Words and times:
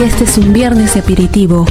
y 0.00 0.02
este 0.02 0.24
es 0.24 0.38
un 0.38 0.54
viernes 0.54 0.96
aperitivo, 0.96 1.66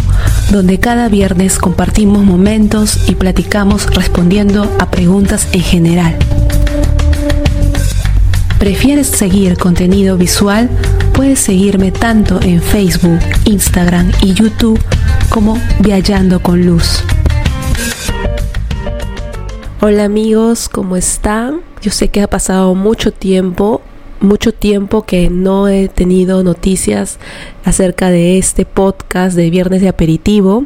donde 0.52 0.80
cada 0.80 1.10
viernes 1.10 1.58
compartimos 1.58 2.24
momentos 2.24 3.10
y 3.10 3.16
platicamos 3.16 3.88
respondiendo 3.96 4.70
a 4.80 4.92
preguntas 4.92 5.48
en 5.52 5.62
general. 5.62 6.16
¿Prefieres 8.60 9.07
seguir 9.07 9.57
contenido 9.57 10.16
visual? 10.16 10.70
Puedes 11.14 11.39
seguirme 11.39 11.92
tanto 11.92 12.39
en 12.42 12.62
Facebook, 12.62 13.20
Instagram 13.46 14.12
y 14.21 14.34
YouTube 14.34 14.80
como 15.30 15.59
Viajando 15.80 16.39
con 16.39 16.66
Luz. 16.66 17.04
Hola 19.82 20.04
amigos, 20.04 20.70
¿cómo 20.70 20.98
están? 20.98 21.61
Yo 21.82 21.89
sé 21.89 22.09
que 22.09 22.21
ha 22.21 22.27
pasado 22.27 22.76
mucho 22.76 23.12
tiempo 23.12 23.82
mucho 24.22 24.54
tiempo 24.54 25.04
que 25.04 25.30
no 25.30 25.68
he 25.68 25.88
tenido 25.88 26.44
noticias 26.44 27.20
acerca 27.64 28.10
de 28.10 28.38
este 28.38 28.66
podcast 28.66 29.36
de 29.36 29.50
Viernes 29.50 29.82
de 29.82 29.90
Aperitivo. 29.90 30.66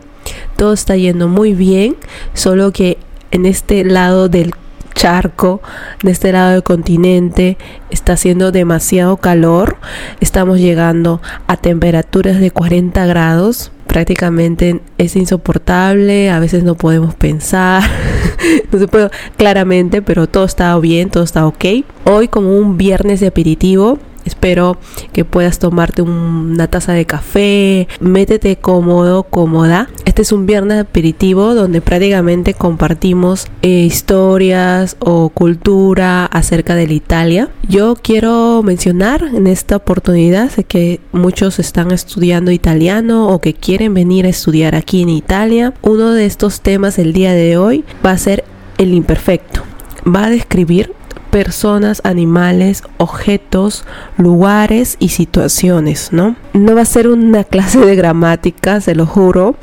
Todo 0.58 0.74
está 0.74 0.96
yendo 0.96 1.28
muy 1.28 1.54
bien, 1.54 1.96
solo 2.34 2.72
que 2.72 2.98
en 3.32 3.46
este 3.46 3.84
lado 3.84 4.30
del 4.30 4.54
charco, 4.94 5.62
de 6.04 6.12
este 6.12 6.32
lado 6.32 6.52
del 6.52 6.64
continente, 6.64 7.58
está 7.90 8.14
haciendo 8.14 8.52
demasiado 8.52 9.18
calor. 9.18 9.78
Estamos 10.20 10.60
llegando 10.60 11.22
a 11.48 11.58
temperaturas 11.58 12.40
de 12.40 12.52
40 12.52 13.06
grados. 13.06 13.72
Prácticamente 13.94 14.82
es 14.98 15.16
insoportable, 15.16 16.32
a 16.32 16.40
veces 16.40 16.64
no 16.64 16.74
podemos 16.74 17.14
pensar, 17.14 17.84
no 18.72 18.80
se 18.80 18.88
puede 18.88 19.12
claramente, 19.38 20.02
pero 20.02 20.26
todo 20.26 20.46
está 20.46 20.76
bien, 20.80 21.12
todo 21.12 21.24
está 21.24 21.46
ok. 21.46 21.64
Hoy 22.04 22.28
como 22.28 22.58
un 22.58 22.76
viernes 22.76 23.20
de 23.20 23.28
aperitivo, 23.28 24.00
Espero 24.26 24.78
que 25.12 25.26
puedas 25.26 25.60
tomarte 25.60 26.02
una 26.02 26.68
taza 26.68 26.94
de 26.94 27.06
café, 27.06 27.88
métete 28.00 28.56
cómodo, 28.56 29.24
cómoda. 29.24 29.90
Este 30.06 30.22
es 30.22 30.32
un 30.32 30.46
viernes 30.46 30.82
aperitivo 30.82 31.56
donde 31.56 31.82
prácticamente 31.82 32.54
compartimos 32.54 33.48
eh, 33.62 33.70
historias 33.70 34.96
o 35.00 35.30
cultura 35.30 36.26
acerca 36.26 36.76
de 36.76 36.94
Italia. 36.94 37.50
Yo 37.68 37.96
quiero 37.96 38.62
mencionar 38.64 39.24
en 39.24 39.48
esta 39.48 39.78
oportunidad 39.78 40.52
que 40.52 41.00
muchos 41.12 41.60
están 41.60 41.92
estudiando 41.92 42.52
italiano 42.52 43.28
o 43.28 43.40
que 43.40 43.54
quieren 43.54 43.94
venir 43.94 44.26
a 44.26 44.30
estudiar 44.30 44.76
aquí 44.76 45.02
en 45.02 45.10
Italia. 45.10 45.74
Uno 45.82 46.12
de 46.12 46.26
estos 46.26 46.62
temas 46.62 47.00
el 47.00 47.14
día 47.14 47.34
de 47.34 47.58
hoy 47.58 47.84
va 48.06 48.12
a 48.12 48.18
ser 48.18 48.44
el 48.78 48.94
imperfecto. 48.94 49.64
Va 50.06 50.26
a 50.26 50.30
describir 50.30 50.94
personas, 51.34 52.00
animales, 52.06 52.84
objetos, 52.98 53.86
lugares 54.18 54.98
y 55.00 55.10
situaciones, 55.10 56.10
¿no? 56.12 56.36
No 56.54 56.76
va 56.76 56.82
a 56.82 56.86
ser 56.86 57.08
una 57.08 57.44
clase 57.54 57.80
de 57.80 57.96
gramática, 57.96 58.80
se 58.80 58.94
lo 58.94 59.08
juro, 59.08 59.56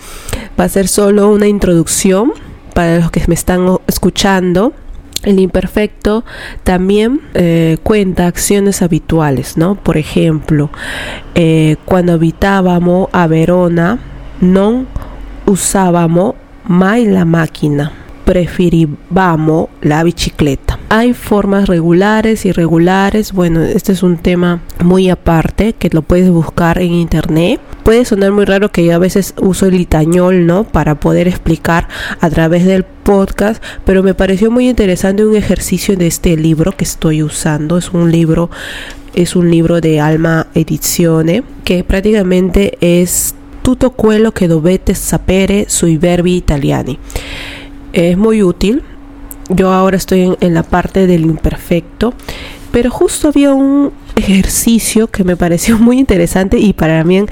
va 0.58 0.64
a 0.64 0.68
ser 0.68 0.88
solo 0.88 1.30
una 1.30 1.46
introducción 1.46 2.32
para 2.74 2.98
los 2.98 3.12
que 3.12 3.22
me 3.28 3.34
están 3.34 3.78
escuchando. 3.86 4.72
El 5.22 5.38
imperfecto 5.38 6.24
también 6.64 7.20
eh, 7.34 7.78
cuenta 7.84 8.26
acciones 8.26 8.82
habituales, 8.82 9.56
¿no? 9.56 9.76
Por 9.76 9.96
ejemplo, 9.96 10.70
eh, 11.36 11.76
cuando 11.84 12.14
habitábamos 12.14 13.08
a 13.12 13.28
Verona, 13.28 14.00
no 14.40 14.86
usábamos 15.46 16.34
mai 16.64 17.06
la 17.06 17.24
máquina, 17.24 17.92
preferíamos 18.30 19.70
la 19.82 20.04
bicicleta. 20.04 20.78
Hay 20.88 21.14
formas 21.14 21.68
regulares, 21.68 22.46
irregulares. 22.46 23.32
Bueno, 23.32 23.60
este 23.60 23.90
es 23.90 24.04
un 24.04 24.18
tema 24.18 24.62
muy 24.84 25.10
aparte 25.10 25.72
que 25.72 25.90
lo 25.90 26.02
puedes 26.02 26.30
buscar 26.30 26.78
en 26.78 26.92
internet. 26.92 27.60
Puede 27.82 28.04
sonar 28.04 28.30
muy 28.30 28.44
raro 28.44 28.70
que 28.70 28.84
yo 28.84 28.94
a 28.94 28.98
veces 28.98 29.34
uso 29.42 29.66
el 29.66 29.80
itañol, 29.80 30.46
¿no? 30.46 30.62
Para 30.62 31.00
poder 31.00 31.26
explicar 31.26 31.88
a 32.20 32.30
través 32.30 32.64
del 32.66 32.84
podcast, 32.84 33.60
pero 33.84 34.04
me 34.04 34.14
pareció 34.14 34.52
muy 34.52 34.68
interesante 34.68 35.26
un 35.26 35.34
ejercicio 35.34 35.96
de 35.96 36.06
este 36.06 36.36
libro 36.36 36.70
que 36.76 36.84
estoy 36.84 37.24
usando. 37.24 37.78
Es 37.78 37.90
un 37.90 38.12
libro 38.12 38.48
es 39.12 39.34
un 39.34 39.50
libro 39.50 39.80
de 39.80 39.98
Alma 39.98 40.46
Edizione 40.54 41.42
que 41.64 41.82
prácticamente 41.82 42.78
es 42.80 43.34
tutto 43.60 43.90
quello 43.90 44.30
che 44.30 44.46
dovete 44.46 44.94
sapere 44.94 45.64
sui 45.68 45.96
verbi 45.96 46.36
italiani. 46.36 46.96
Es 47.92 48.16
muy 48.16 48.42
útil. 48.42 48.82
Yo 49.48 49.72
ahora 49.72 49.96
estoy 49.96 50.36
en, 50.40 50.54
la 50.54 50.62
parte 50.62 51.06
del 51.06 51.22
imperfecto, 51.22 52.14
pero 52.70 52.90
justo 52.90 53.28
había 53.28 53.52
un 53.52 53.92
ejercicio 54.20 55.08
que 55.08 55.24
me 55.24 55.36
pareció 55.36 55.78
muy 55.78 55.98
interesante 55.98 56.58
y 56.58 56.72
para 56.72 57.02
mí 57.04 57.24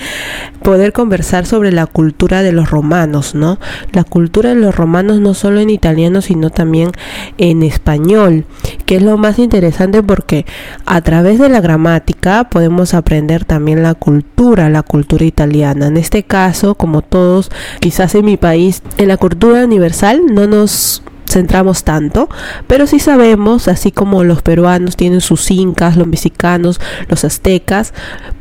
poder 0.62 0.92
conversar 0.92 1.46
sobre 1.46 1.72
la 1.72 1.86
cultura 1.86 2.42
de 2.42 2.52
los 2.52 2.70
romanos, 2.70 3.34
¿no? 3.34 3.58
La 3.92 4.04
cultura 4.04 4.50
de 4.50 4.56
los 4.56 4.74
romanos 4.74 5.20
no 5.20 5.34
solo 5.34 5.60
en 5.60 5.70
italiano, 5.70 6.20
sino 6.20 6.50
también 6.50 6.90
en 7.38 7.62
español, 7.62 8.44
que 8.86 8.96
es 8.96 9.02
lo 9.02 9.16
más 9.16 9.38
interesante 9.38 10.02
porque 10.02 10.44
a 10.84 11.00
través 11.00 11.38
de 11.38 11.48
la 11.48 11.60
gramática 11.60 12.48
podemos 12.50 12.94
aprender 12.94 13.44
también 13.44 13.82
la 13.82 13.94
cultura, 13.94 14.68
la 14.68 14.82
cultura 14.82 15.24
italiana. 15.24 15.86
En 15.86 15.96
este 15.96 16.22
caso, 16.22 16.74
como 16.74 17.02
todos, 17.02 17.50
quizás 17.80 18.14
en 18.14 18.24
mi 18.24 18.36
país, 18.36 18.82
en 18.96 19.08
la 19.08 19.16
cultura 19.16 19.64
universal 19.64 20.22
no 20.30 20.46
nos 20.46 21.02
centramos 21.28 21.84
tanto, 21.84 22.28
pero 22.66 22.86
sí 22.86 22.98
sabemos, 22.98 23.68
así 23.68 23.92
como 23.92 24.24
los 24.24 24.42
peruanos 24.42 24.96
tienen 24.96 25.20
sus 25.20 25.50
incas, 25.50 25.96
los 25.96 26.06
mexicanos, 26.06 26.80
los 27.08 27.24
aztecas, 27.24 27.92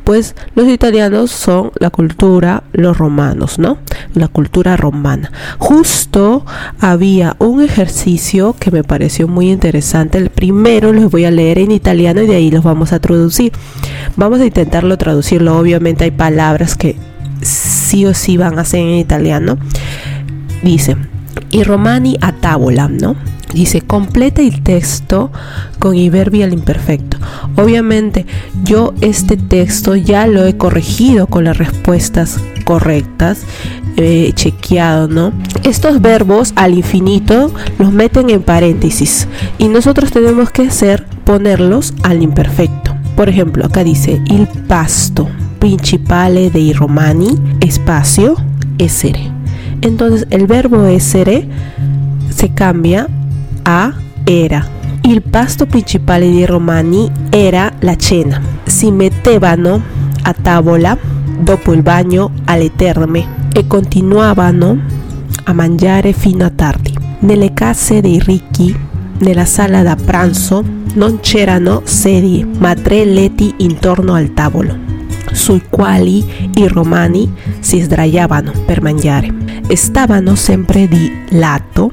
pues 0.04 0.36
los 0.56 0.70
italianos 0.70 1.32
son 1.32 1.72
la 1.80 1.90
cultura, 1.90 2.64
los 2.72 2.98
romanos, 2.98 3.60
¿no? 3.60 3.78
La 4.14 4.30
cultura 4.30 4.78
romana. 4.78 5.32
Justo 5.58 6.46
había 6.80 7.36
un 7.40 7.62
ejercicio 7.62 8.56
que 8.58 8.72
me 8.72 8.86
pareció 8.86 9.28
muy 9.28 9.52
interesante. 9.52 10.18
El 10.18 10.30
primero 10.30 10.94
los 10.94 11.12
voy 11.12 11.26
a 11.26 11.32
leer 11.32 11.60
en 11.60 11.72
italiano 11.72 12.22
y 12.22 12.28
de 12.28 12.38
ahí 12.38 12.52
los 12.52 12.64
vamos 12.64 12.94
a 12.94 13.00
traducir. 13.00 13.52
Vamos 14.16 14.40
a 14.40 14.46
intentarlo 14.46 14.98
traducirlo. 14.98 15.58
Obviamente 15.58 16.06
hay 16.06 16.12
palabras 16.12 16.76
que 16.76 16.96
sí 17.42 18.06
o 18.06 18.14
sí 18.14 18.38
van 18.38 18.60
a 18.60 18.66
ser 18.66 18.80
en 18.80 18.96
italiano. 18.96 19.58
Dice, 20.64 20.96
y 21.52 21.64
Romani 21.64 22.18
a 22.22 22.32
tábola, 22.34 22.88
¿no? 22.88 23.16
Dice, 23.54 23.82
completa 23.82 24.42
el 24.42 24.62
texto 24.62 25.32
con 25.80 25.96
i 25.96 26.10
verbi 26.10 26.44
al 26.44 26.54
imperfecto. 26.54 27.18
Obviamente, 27.56 28.26
yo 28.64 28.94
este 29.02 29.38
texto 29.38 29.96
ya 29.96 30.28
lo 30.28 30.46
he 30.46 30.58
corregido 30.58 31.28
con 31.28 31.46
las 31.46 31.58
respuestas 31.58 32.40
correctas, 32.66 33.44
he 33.96 34.32
chequeado, 34.34 35.08
¿no? 35.08 35.32
Estos 35.64 36.02
verbos 36.02 36.54
al 36.56 36.74
infinito 36.74 37.52
los 37.80 37.92
meten 37.92 38.30
en 38.30 38.44
paréntesis 38.44 39.28
y 39.58 39.70
nosotros 39.70 40.12
tenemos 40.12 40.52
que 40.52 40.64
hacer 40.64 41.06
ponerlos 41.24 41.94
al 42.04 42.22
imperfecto. 42.22 42.96
Por 43.16 43.30
ejemplo, 43.30 43.66
acá 43.66 43.84
dice 43.84 44.22
il 44.26 44.48
pasto 44.68 45.28
principale 45.58 46.52
dei 46.52 46.72
romani, 46.72 47.36
espacio, 47.60 48.36
essere. 48.78 49.37
Entonces 49.82 50.26
el 50.30 50.48
verbo 50.48 50.86
essere 50.86 51.48
se 52.30 52.54
cambia 52.54 53.08
a 53.64 53.94
era. 54.26 54.68
El 55.04 55.22
pasto 55.22 55.66
principale 55.66 56.30
dei 56.30 56.46
romani 56.46 57.10
era 57.30 57.72
la 57.80 57.96
cena. 57.96 58.42
Si 58.66 58.92
mettevano 58.92 59.82
a 60.24 60.34
tavola 60.34 60.98
dopo 61.40 61.74
il 61.74 61.82
bagno 61.82 62.32
alle 62.46 62.72
terme 62.76 63.46
e 63.54 63.68
continuavano 63.68 64.80
a 65.44 65.54
mangiare 65.54 66.14
fino 66.14 66.46
a 66.46 66.50
tardi. 66.50 66.94
Nelle 67.20 67.54
case 67.54 68.02
dei 68.02 68.20
ricchi, 68.20 68.76
nella 69.20 69.46
sala 69.46 69.82
da 69.82 69.96
pranzo, 69.96 70.64
non 70.96 71.20
c'erano 71.22 71.82
sedie, 71.86 72.46
ma 72.58 72.74
tre 72.76 73.06
letti 73.06 73.54
intorno 73.58 74.14
al 74.14 74.34
tavolo 74.34 74.87
sui 75.38 75.62
quali 75.70 76.52
i 76.56 76.68
romani 76.68 77.32
si 77.60 77.80
sdraiavano 77.80 78.52
per 78.66 78.82
mangiare. 78.82 79.34
Stavano 79.74 80.36
sempre 80.36 80.88
di 80.88 81.10
lato, 81.30 81.92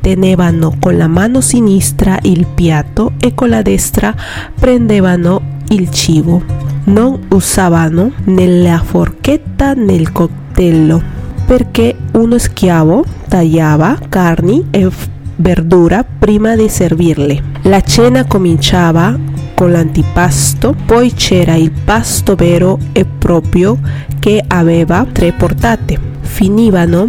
tenevano 0.00 0.76
con 0.78 0.96
la 0.96 1.08
mano 1.08 1.40
sinistra 1.40 2.18
il 2.22 2.46
piatto 2.46 3.12
e 3.18 3.34
con 3.34 3.48
la 3.48 3.62
destra 3.62 4.14
prendevano 4.54 5.40
il 5.70 5.90
cibo. 5.90 6.42
Non 6.84 7.18
usavano 7.30 8.12
né 8.24 8.46
la 8.46 8.78
forchetta 8.78 9.72
né 9.72 9.94
il 9.94 10.12
coltello 10.12 11.02
perché 11.46 11.96
uno 12.12 12.38
schiavo 12.38 13.04
tagliava 13.28 13.98
carni 14.08 14.66
e 14.70 14.88
verdura 15.36 16.04
prima 16.04 16.56
di 16.56 16.68
servirle. 16.68 17.42
La 17.62 17.80
cena 17.80 18.24
cominciava 18.26 19.16
con 19.56 19.72
l'antipasto, 19.72 20.76
poi 20.84 21.14
c'era 21.14 21.54
il 21.54 21.72
pasto 21.72 22.34
vero 22.34 22.78
e 22.92 23.06
proprio 23.06 23.78
che 24.20 24.44
aveva 24.46 25.06
tre 25.10 25.32
portate. 25.32 25.98
Finivano 26.20 27.08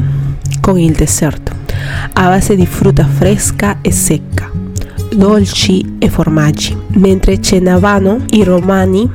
con 0.62 0.80
il 0.80 0.94
dessert, 0.94 1.54
a 2.14 2.28
base 2.30 2.56
di 2.56 2.66
frutta 2.66 3.06
fresca 3.06 3.80
e 3.82 3.92
secca, 3.92 4.50
dolci 5.14 5.98
e 6.00 6.10
formaggi. 6.10 6.76
Mentre 6.94 7.42
cenavano 7.42 8.22
i 8.30 8.44
romani 8.46 9.10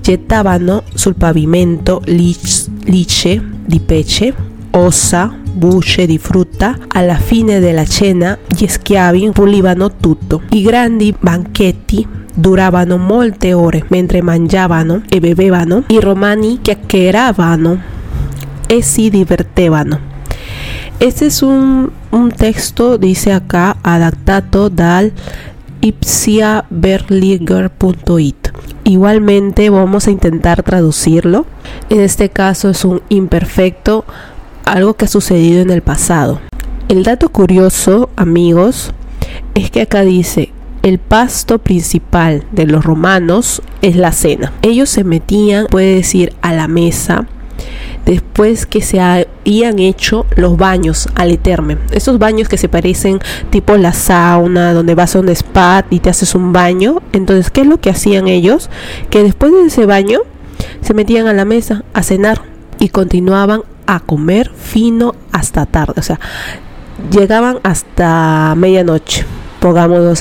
gettavano 0.00 0.82
sul 0.92 1.14
pavimento 1.14 2.02
lice 2.04 3.48
di 3.64 3.78
pesce, 3.78 4.34
ossa, 4.72 5.32
bucce 5.52 6.04
di 6.04 6.18
frutta. 6.18 6.76
Alla 6.88 7.16
fine 7.16 7.60
della 7.60 7.86
cena 7.86 8.36
gli 8.44 8.66
schiavi 8.66 9.30
pulivano 9.32 9.94
tutto. 9.96 10.42
I 10.50 10.62
grandi 10.62 11.14
banchetti 11.16 12.15
duravano 12.36 12.98
molte 12.98 13.54
ore 13.54 13.84
mentre 13.88 14.22
mangiavano 14.22 15.02
e 15.08 15.18
bevevano. 15.20 15.84
I 15.88 15.98
romani 16.00 16.60
chiacchieravano 16.60 17.80
e 18.68 18.82
si 18.82 19.10
divertevano. 19.10 20.14
Este 20.98 21.26
es 21.26 21.42
un, 21.42 21.92
un 22.10 22.30
texto, 22.30 22.96
dice 22.98 23.32
acá, 23.32 23.76
adaptado 23.82 24.70
dal 24.70 25.12
ipsiaberliger.it. 25.80 28.48
Igualmente 28.84 29.68
vamos 29.68 30.06
a 30.06 30.10
intentar 30.10 30.62
traducirlo. 30.62 31.44
En 31.90 32.00
este 32.00 32.30
caso 32.30 32.70
es 32.70 32.82
un 32.84 33.02
imperfecto, 33.08 34.04
algo 34.64 34.94
que 34.94 35.04
ha 35.04 35.08
sucedido 35.08 35.60
en 35.60 35.70
el 35.70 35.82
pasado. 35.82 36.40
El 36.88 37.02
dato 37.02 37.28
curioso, 37.28 38.08
amigos, 38.16 38.92
es 39.54 39.70
que 39.70 39.82
acá 39.82 40.00
dice, 40.02 40.52
el 40.86 41.00
pasto 41.00 41.58
principal 41.58 42.44
de 42.52 42.64
los 42.64 42.84
romanos 42.84 43.60
es 43.82 43.96
la 43.96 44.12
cena. 44.12 44.52
Ellos 44.62 44.88
se 44.88 45.02
metían, 45.02 45.66
puede 45.66 45.96
decir, 45.96 46.32
a 46.42 46.52
la 46.52 46.68
mesa 46.68 47.26
después 48.04 48.66
que 48.66 48.80
se 48.82 49.00
habían 49.00 49.80
hecho 49.80 50.26
los 50.36 50.56
baños 50.56 51.08
al 51.16 51.32
eterme. 51.32 51.76
Esos 51.90 52.20
baños 52.20 52.48
que 52.48 52.56
se 52.56 52.68
parecen 52.68 53.18
tipo 53.50 53.76
la 53.76 53.92
sauna, 53.92 54.72
donde 54.74 54.94
vas 54.94 55.16
a 55.16 55.18
un 55.18 55.28
spa 55.30 55.84
y 55.90 55.98
te 55.98 56.08
haces 56.08 56.36
un 56.36 56.52
baño. 56.52 57.02
Entonces, 57.12 57.50
¿qué 57.50 57.62
es 57.62 57.66
lo 57.66 57.80
que 57.80 57.90
hacían 57.90 58.28
ellos? 58.28 58.70
Que 59.10 59.24
después 59.24 59.50
de 59.50 59.66
ese 59.66 59.86
baño 59.86 60.20
se 60.82 60.94
metían 60.94 61.26
a 61.26 61.32
la 61.32 61.44
mesa 61.44 61.82
a 61.94 62.04
cenar 62.04 62.42
y 62.78 62.90
continuaban 62.90 63.62
a 63.88 63.98
comer 63.98 64.52
fino 64.56 65.16
hasta 65.32 65.66
tarde. 65.66 65.94
O 65.96 66.02
sea, 66.02 66.20
llegaban 67.10 67.58
hasta 67.64 68.54
medianoche 68.56 69.26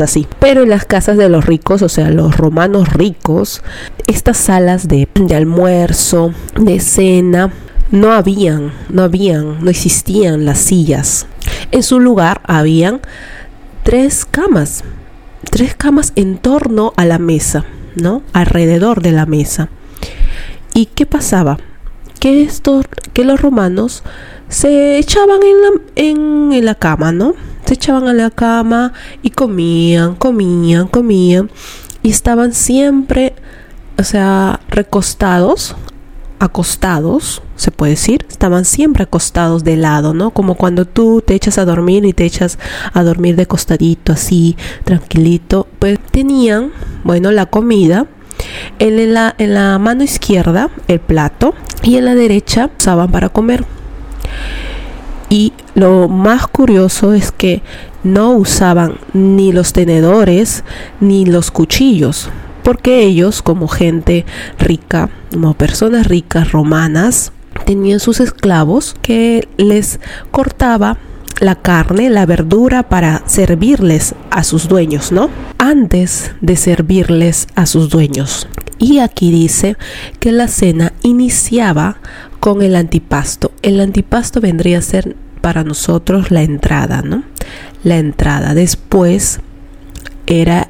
así. 0.01 0.27
Pero 0.39 0.63
en 0.63 0.69
las 0.69 0.85
casas 0.85 1.17
de 1.17 1.29
los 1.29 1.45
ricos, 1.45 1.81
o 1.81 1.89
sea, 1.89 2.09
los 2.09 2.37
romanos 2.37 2.93
ricos, 2.93 3.61
estas 4.07 4.37
salas 4.37 4.87
de, 4.87 5.07
almuerzo, 5.35 6.33
de 6.59 6.79
cena, 6.79 7.51
no 7.91 8.11
habían, 8.11 8.71
no 8.89 9.03
habían, 9.03 9.63
no 9.63 9.69
existían 9.69 10.45
las 10.45 10.59
sillas. 10.59 11.27
En 11.71 11.83
su 11.83 11.99
lugar 11.99 12.41
habían 12.45 13.01
tres 13.83 14.25
camas, 14.25 14.83
tres 15.51 15.75
camas 15.75 16.11
en 16.15 16.37
torno 16.37 16.93
a 16.97 17.05
la 17.05 17.19
mesa, 17.19 17.65
¿no? 17.95 18.23
Alrededor 18.33 19.01
de 19.01 19.11
la 19.11 19.25
mesa. 19.25 19.69
¿Y 20.73 20.87
qué 20.87 21.05
pasaba? 21.05 21.57
Que 22.19 22.41
estos, 22.41 22.85
que 23.13 23.23
los 23.23 23.41
romanos 23.41 24.03
se 24.49 24.97
echaban 24.97 25.39
en 25.43 25.61
la, 25.61 25.69
en 25.95 26.65
la 26.65 26.75
cama, 26.75 27.11
¿no? 27.11 27.35
Se 27.65 27.73
echaban 27.73 28.07
a 28.07 28.13
la 28.13 28.29
cama 28.29 28.93
y 29.21 29.31
comían, 29.31 30.15
comían, 30.15 30.87
comían 30.87 31.49
y 32.03 32.09
estaban 32.09 32.53
siempre, 32.53 33.33
o 33.97 34.03
sea, 34.03 34.59
recostados 34.69 35.75
acostados, 36.39 37.41
se 37.55 37.71
puede 37.71 37.91
decir, 37.91 38.25
estaban 38.29 38.65
siempre 38.65 39.03
acostados 39.03 39.63
de 39.63 39.77
lado, 39.77 40.13
¿no? 40.13 40.31
Como 40.31 40.55
cuando 40.55 40.85
tú 40.85 41.23
te 41.25 41.33
echas 41.33 41.57
a 41.57 41.65
dormir 41.65 42.05
y 42.05 42.13
te 42.13 42.25
echas 42.25 42.59
a 42.93 43.03
dormir 43.03 43.35
de 43.35 43.45
costadito, 43.45 44.13
así, 44.13 44.57
tranquilito, 44.83 45.67
pues 45.79 45.99
tenían, 46.11 46.71
bueno, 47.03 47.31
la 47.31 47.45
comida, 47.45 48.07
en 48.79 49.13
la, 49.13 49.33
en 49.37 49.53
la 49.53 49.79
mano 49.79 50.03
izquierda 50.03 50.69
el 50.87 50.99
plato 50.99 51.55
y 51.83 51.95
en 51.95 52.05
la 52.05 52.15
derecha 52.15 52.69
usaban 52.77 53.11
para 53.11 53.29
comer. 53.29 53.65
Y 55.29 55.53
lo 55.73 56.07
más 56.07 56.47
curioso 56.47 57.13
es 57.13 57.31
que 57.31 57.61
no 58.03 58.33
usaban 58.33 58.97
ni 59.13 59.51
los 59.51 59.73
tenedores 59.73 60.63
ni 60.99 61.25
los 61.25 61.51
cuchillos, 61.51 62.29
porque 62.63 63.03
ellos, 63.03 63.41
como 63.41 63.67
gente 63.67 64.25
rica, 64.59 65.09
como 65.31 65.53
personas 65.55 66.07
ricas 66.07 66.51
romanas, 66.51 67.31
tenían 67.65 67.99
sus 67.99 68.19
esclavos 68.19 68.95
que 69.01 69.47
les 69.57 69.99
cortaba 70.31 70.97
la 71.39 71.55
carne, 71.55 72.09
la 72.09 72.25
verdura 72.25 72.83
para 72.83 73.23
servirles 73.25 74.15
a 74.29 74.43
sus 74.43 74.67
dueños, 74.67 75.11
¿no? 75.11 75.29
Antes 75.57 76.31
de 76.41 76.55
servirles 76.55 77.47
a 77.55 77.65
sus 77.65 77.89
dueños. 77.89 78.47
Y 78.77 78.99
aquí 78.99 79.31
dice 79.31 79.77
que 80.19 80.31
la 80.31 80.47
cena 80.47 80.93
iniciaba 81.01 81.97
con 82.39 82.61
el 82.61 82.75
antipasto. 82.75 83.51
El 83.65 83.81
antipasto 83.81 84.41
vendría 84.41 84.77
a 84.77 84.81
ser 84.83 85.15
para 85.41 85.63
nosotros 85.63 86.29
la 86.29 86.43
entrada, 86.43 87.01
¿no? 87.01 87.23
La 87.83 87.97
entrada. 87.97 88.53
Después 88.53 89.39
era 90.27 90.69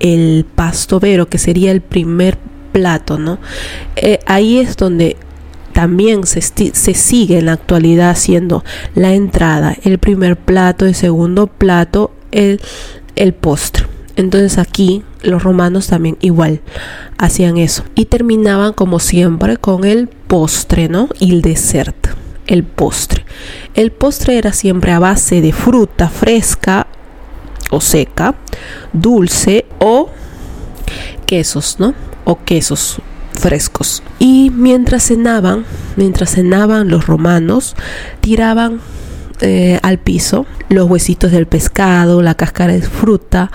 el 0.00 0.46
pastovero, 0.54 1.28
que 1.28 1.36
sería 1.36 1.70
el 1.70 1.82
primer 1.82 2.38
plato, 2.72 3.18
¿no? 3.18 3.38
Eh, 3.96 4.20
ahí 4.24 4.56
es 4.56 4.78
donde 4.78 5.18
también 5.74 6.24
se, 6.24 6.40
se, 6.40 6.94
sigue 6.94 7.40
en 7.40 7.44
la 7.44 7.52
actualidad 7.52 8.08
haciendo 8.08 8.64
la 8.94 9.12
entrada, 9.12 9.76
el 9.84 9.98
primer 9.98 10.38
plato, 10.38 10.86
el 10.86 10.94
segundo 10.94 11.46
plato, 11.46 12.10
el, 12.32 12.58
el 13.16 13.34
postre. 13.34 13.84
Entonces 14.16 14.58
aquí 14.58 15.02
los 15.22 15.42
romanos 15.42 15.88
también 15.88 16.16
igual 16.20 16.60
hacían 17.18 17.56
eso. 17.58 17.84
Y 17.94 18.06
terminaban 18.06 18.72
como 18.72 19.00
siempre 19.00 19.56
con 19.56 19.84
el 19.84 20.08
postre, 20.08 20.88
¿no? 20.88 21.08
Y 21.18 21.32
el 21.32 21.42
dessert, 21.42 22.08
el 22.46 22.64
postre. 22.64 23.24
El 23.74 23.90
postre 23.90 24.38
era 24.38 24.52
siempre 24.52 24.92
a 24.92 24.98
base 24.98 25.40
de 25.40 25.52
fruta 25.52 26.08
fresca 26.08 26.86
o 27.70 27.80
seca, 27.80 28.34
dulce 28.92 29.66
o 29.78 30.10
quesos, 31.26 31.76
¿no? 31.78 31.94
O 32.24 32.38
quesos 32.44 33.00
frescos. 33.32 34.02
Y 34.18 34.50
mientras 34.54 35.04
cenaban, 35.08 35.64
mientras 35.96 36.34
cenaban 36.34 36.88
los 36.88 37.06
romanos, 37.06 37.74
tiraban 38.20 38.80
eh, 39.40 39.80
al 39.82 39.98
piso 39.98 40.46
los 40.68 40.88
huesitos 40.88 41.32
del 41.32 41.46
pescado, 41.46 42.22
la 42.22 42.34
cáscara 42.34 42.72
de 42.72 42.82
fruta, 42.82 43.50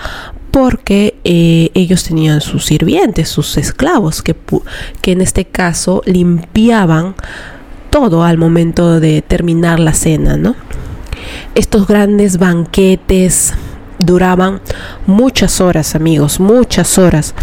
porque 0.50 1.18
eh, 1.24 1.70
ellos 1.74 2.04
tenían 2.04 2.40
sus 2.40 2.66
sirvientes, 2.66 3.28
sus 3.28 3.56
esclavos, 3.56 4.22
que, 4.22 4.36
que 5.00 5.12
en 5.12 5.20
este 5.20 5.44
caso 5.44 6.02
limpiaban 6.06 7.14
todo 7.90 8.22
al 8.22 8.38
momento 8.38 9.00
de 9.00 9.22
terminar 9.22 9.80
la 9.80 9.94
cena, 9.94 10.36
¿no? 10.36 10.54
Estos 11.54 11.86
grandes 11.86 12.38
banquetes 12.38 13.54
duraban 13.98 14.60
muchas 15.06 15.60
horas, 15.60 15.94
amigos, 15.94 16.40
muchas 16.40 16.98
horas. 16.98 17.34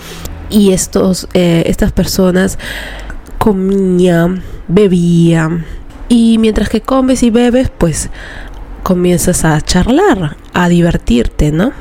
Y 0.50 0.72
estos, 0.72 1.28
eh, 1.34 1.64
estas 1.68 1.92
personas 1.92 2.58
comían, 3.38 4.42
bebían. 4.68 5.66
Y 6.10 6.38
mientras 6.38 6.70
que 6.70 6.82
comes 6.82 7.22
y 7.24 7.30
bebes, 7.30 7.70
pues 7.78 8.10
comienzas 8.84 9.44
a 9.44 9.60
charlar, 9.62 10.38
a 10.54 10.70
divertirte, 10.70 11.52
¿no? 11.52 11.74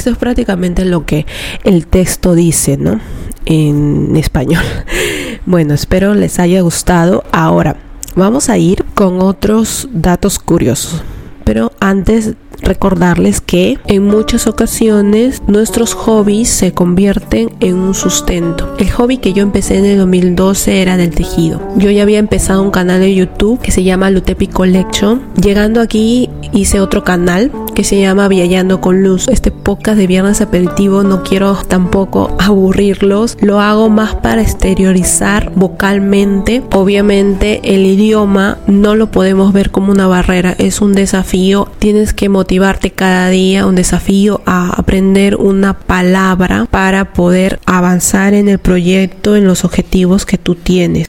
Esto 0.00 0.08
es 0.12 0.16
prácticamente 0.16 0.86
lo 0.86 1.04
que 1.04 1.26
el 1.62 1.86
texto 1.86 2.34
dice, 2.34 2.78
¿no? 2.78 3.00
En 3.44 4.16
español. 4.16 4.64
Bueno, 5.46 5.72
espero 5.74 6.14
les 6.14 6.38
haya 6.38 6.60
gustado. 6.60 7.24
Ahora, 7.32 7.76
vamos 8.14 8.50
a 8.50 8.58
ir 8.58 8.84
con 8.94 9.20
otros 9.20 9.88
datos 9.90 10.38
curiosos. 10.38 11.02
Pero 11.44 11.72
antes 11.80 12.34
recordarles 12.62 13.40
que 13.40 13.78
en 13.86 14.04
muchas 14.04 14.46
ocasiones 14.46 15.42
nuestros 15.46 15.94
hobbies 15.94 16.48
se 16.48 16.72
convierten 16.72 17.50
en 17.60 17.76
un 17.76 17.94
sustento. 17.94 18.74
El 18.78 18.90
hobby 18.90 19.18
que 19.18 19.32
yo 19.32 19.42
empecé 19.42 19.78
en 19.78 19.84
el 19.84 19.98
2012 19.98 20.82
era 20.82 20.96
del 20.96 21.10
tejido. 21.10 21.60
Yo 21.76 21.90
ya 21.90 22.02
había 22.02 22.18
empezado 22.18 22.62
un 22.62 22.70
canal 22.70 23.00
de 23.00 23.14
YouTube 23.14 23.60
que 23.60 23.70
se 23.70 23.82
llama 23.82 24.10
Lutepi 24.10 24.46
Collection. 24.46 25.22
Llegando 25.40 25.80
aquí 25.80 26.28
hice 26.52 26.80
otro 26.80 27.04
canal 27.04 27.50
que 27.74 27.84
se 27.84 28.00
llama 28.00 28.28
Viajando 28.28 28.80
con 28.80 29.02
Luz. 29.02 29.28
Este 29.28 29.50
podcast 29.50 29.96
de 29.96 30.06
viernes 30.06 30.40
aperitivo 30.40 31.02
no 31.02 31.22
quiero 31.22 31.54
tampoco 31.66 32.36
aburrirlos. 32.38 33.36
Lo 33.40 33.60
hago 33.60 33.88
más 33.88 34.14
para 34.16 34.42
exteriorizar 34.42 35.52
vocalmente. 35.54 36.62
Obviamente 36.72 37.60
el 37.64 37.86
idioma 37.86 38.58
no 38.66 38.96
lo 38.96 39.10
podemos 39.10 39.52
ver 39.52 39.70
como 39.70 39.92
una 39.92 40.06
barrera, 40.06 40.54
es 40.58 40.80
un 40.80 40.92
desafío. 40.92 41.68
Tienes 41.78 42.12
que 42.12 42.28
motivar 42.28 42.49
motivarte 42.50 42.90
cada 42.90 43.28
día, 43.28 43.64
un 43.64 43.76
desafío 43.76 44.42
a 44.44 44.70
aprender 44.70 45.36
una 45.36 45.78
palabra 45.78 46.66
para 46.68 47.12
poder 47.12 47.60
avanzar 47.64 48.34
en 48.34 48.48
el 48.48 48.58
proyecto, 48.58 49.36
en 49.36 49.44
los 49.44 49.64
objetivos 49.64 50.26
que 50.26 50.36
tú 50.36 50.56
tienes. 50.56 51.06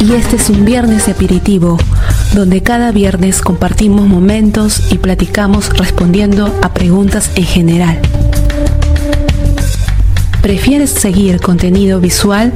Y 0.00 0.12
este 0.14 0.34
es 0.34 0.50
un 0.50 0.64
viernes 0.64 1.08
aperitivo 1.08 1.78
donde 2.34 2.60
cada 2.60 2.90
viernes 2.90 3.40
compartimos 3.40 4.08
momentos 4.08 4.82
y 4.92 4.98
platicamos 4.98 5.68
respondiendo 5.78 6.52
a 6.60 6.74
preguntas 6.74 7.30
en 7.36 7.44
general. 7.44 8.00
¿Prefieres 10.42 10.90
seguir 10.90 11.40
contenido 11.40 12.00
visual? 12.00 12.52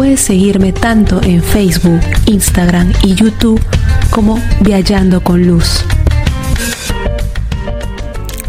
Puedes 0.00 0.20
seguirme 0.20 0.72
tanto 0.72 1.20
en 1.22 1.42
Facebook, 1.42 2.00
Instagram 2.24 2.90
y 3.02 3.16
YouTube 3.16 3.60
como 4.08 4.40
Viajando 4.60 5.22
con 5.22 5.46
Luz. 5.46 5.84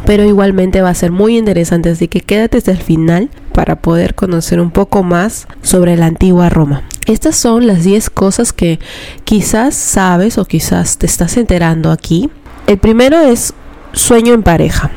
Pero 0.05 0.23
igualmente 0.23 0.81
va 0.81 0.91
a 0.91 0.95
ser 0.95 1.11
muy 1.11 1.37
interesante, 1.37 1.89
así 1.89 2.07
que 2.07 2.21
quédate 2.21 2.59
hasta 2.59 2.71
el 2.71 2.77
final 2.77 3.29
para 3.53 3.81
poder 3.81 4.15
conocer 4.15 4.61
un 4.61 4.71
poco 4.71 5.03
más 5.03 5.45
sobre 5.61 5.97
la 5.97 6.05
antigua 6.05 6.47
Roma. 6.47 6.83
Estas 7.05 7.35
son 7.35 7.67
las 7.67 7.83
10 7.83 8.09
cosas 8.11 8.53
que 8.53 8.79
quizás 9.25 9.75
sabes 9.75 10.37
o 10.37 10.45
quizás 10.45 10.99
te 10.99 11.05
estás 11.05 11.35
enterando 11.35 11.91
aquí. 11.91 12.29
El 12.65 12.77
primero 12.77 13.19
es 13.19 13.53
sueño 13.91 14.33
en 14.33 14.43
pareja. 14.43 14.89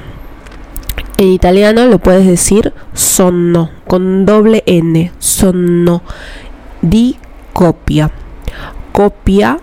En 1.17 1.29
italiano 1.29 1.87
lo 1.87 1.99
puedes 1.99 2.27
decir 2.27 2.73
sonno, 2.93 3.71
con 3.87 4.27
doble 4.27 4.65
N, 4.67 5.13
sonno, 5.21 6.03
di 6.85 7.17
copia, 7.53 8.11
copia, 8.93 9.59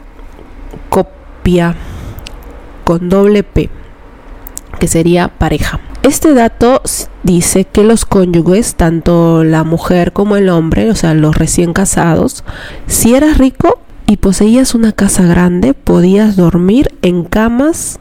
copia, 0.90 1.76
con 2.84 3.10
doble 3.10 3.44
P, 3.44 3.70
que 4.80 4.88
sería 4.88 5.28
pareja. 5.28 5.80
Este 6.04 6.34
dato 6.34 6.82
dice 7.22 7.66
que 7.66 7.84
los 7.84 8.06
cónyuges, 8.06 8.74
tanto 8.76 9.44
la 9.44 9.64
mujer 9.64 10.14
como 10.14 10.36
el 10.36 10.50
hombre, 10.50 10.90
o 10.90 10.96
sea, 10.96 11.14
los 11.14 11.38
recién 11.38 11.74
casados, 11.74 12.44
si 12.88 13.14
eras 13.14 13.38
rico 13.38 13.80
y 14.08 14.18
poseías 14.18 14.74
una 14.74 14.94
casa 14.94 15.24
grande, 15.24 15.76
podías 15.76 16.36
dormir 16.36 16.92
en 17.04 17.24
camas 17.24 18.00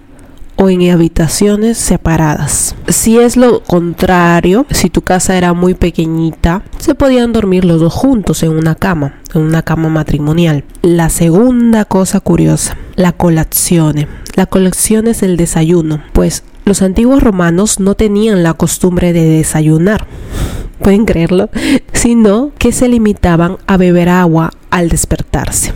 o 0.61 0.69
en 0.69 0.91
habitaciones 0.91 1.79
separadas. 1.79 2.77
Si 2.87 3.19
es 3.19 3.39
lo 3.39 3.63
contrario, 3.63 4.67
si 4.71 4.91
tu 4.91 5.01
casa 5.01 5.37
era 5.37 5.55
muy 5.55 5.73
pequeñita, 5.73 6.63
se 6.79 6.95
podían 6.95 7.33
dormir 7.33 7.65
los 7.65 7.81
dos 7.81 7.95
juntos 7.95 8.43
en 8.43 8.51
una 8.51 8.75
cama, 8.75 9.15
en 9.35 9.41
una 9.41 9.63
cama 9.63 9.89
matrimonial. 9.89 10.65
La 10.83 11.09
segunda 11.09 11.87
cosa 11.87 12.21
curiosa, 12.21 12.77
la 12.95 13.13
colazione. 13.13 14.07
La 14.35 14.45
colazione 14.45 15.13
es 15.13 15.23
el 15.23 15.39
desayuno, 15.39 16.03
pues 16.13 16.45
los 16.67 16.83
antiguos 16.83 17.23
romanos 17.23 17.81
no 17.81 17.95
tenían 17.95 18.43
la 18.43 18.53
costumbre 18.53 19.15
de 19.15 19.25
desayunar. 19.25 20.07
¿Pueden 20.83 21.07
creerlo? 21.07 21.49
Sino 21.95 22.53
que 22.59 22.73
se 22.73 22.87
limitaban 22.89 23.57
a 23.67 23.79
beber 23.79 24.11
agua 24.11 24.51
al 24.71 24.91
despertarse. 24.91 25.73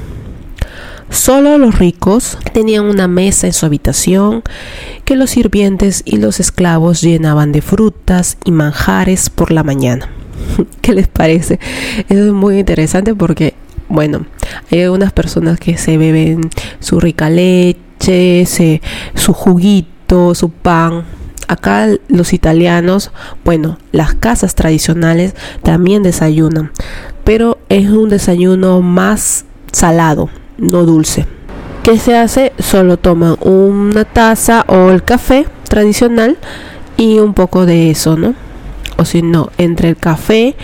Solo 1.15 1.59
los 1.59 1.79
ricos 1.79 2.37
tenían 2.53 2.87
una 2.87 3.07
mesa 3.07 3.47
en 3.47 3.53
su 3.53 3.65
habitación 3.65 4.43
que 5.05 5.15
los 5.15 5.31
sirvientes 5.31 6.03
y 6.05 6.17
los 6.17 6.41
esclavos 6.41 7.03
llenaban 7.03 7.53
de 7.53 7.63
frutas 7.63 8.37
y 8.45 8.51
manjares 8.51 9.31
por 9.31 9.53
la 9.53 9.63
mañana. 9.63 10.11
¿Qué 10.83 10.93
les 10.93 11.07
parece? 11.07 11.61
Eso 12.09 12.27
es 12.27 12.33
muy 12.33 12.59
interesante 12.59 13.15
porque, 13.15 13.55
bueno, 13.89 14.27
hay 14.73 14.83
algunas 14.83 15.13
personas 15.13 15.61
que 15.61 15.79
se 15.79 15.97
beben 15.99 16.51
su 16.81 16.99
rica 16.99 17.31
leche, 17.31 18.45
su 19.15 19.33
juguito, 19.33 20.35
su 20.35 20.51
pan. 20.51 21.05
Acá 21.47 21.91
los 22.09 22.33
italianos, 22.33 23.13
bueno, 23.45 23.79
las 23.93 24.15
casas 24.15 24.57
tradicionales 24.57 25.35
también 25.63 26.03
desayunan, 26.03 26.73
pero 27.23 27.59
es 27.69 27.89
un 27.89 28.09
desayuno 28.09 28.83
más 28.83 29.45
salado, 29.71 30.29
no 30.59 30.85
dulce. 30.85 31.27
¿Qué 31.83 31.99
se 31.99 32.17
hace? 32.17 32.53
Solo 32.59 32.97
toman 32.97 33.37
una 33.41 34.05
taza 34.05 34.65
o 34.69 34.91
el 34.91 35.05
café 35.05 35.47
tradicional 35.69 36.39
y 36.97 37.19
un 37.19 37.35
poco 37.35 37.67
de 37.67 37.91
eso, 37.91 38.17
¿no? 38.17 38.35
O 38.97 39.05
si 39.05 39.23
no, 39.23 39.51
entre 39.59 39.91
el 39.91 39.97
café 39.97 40.55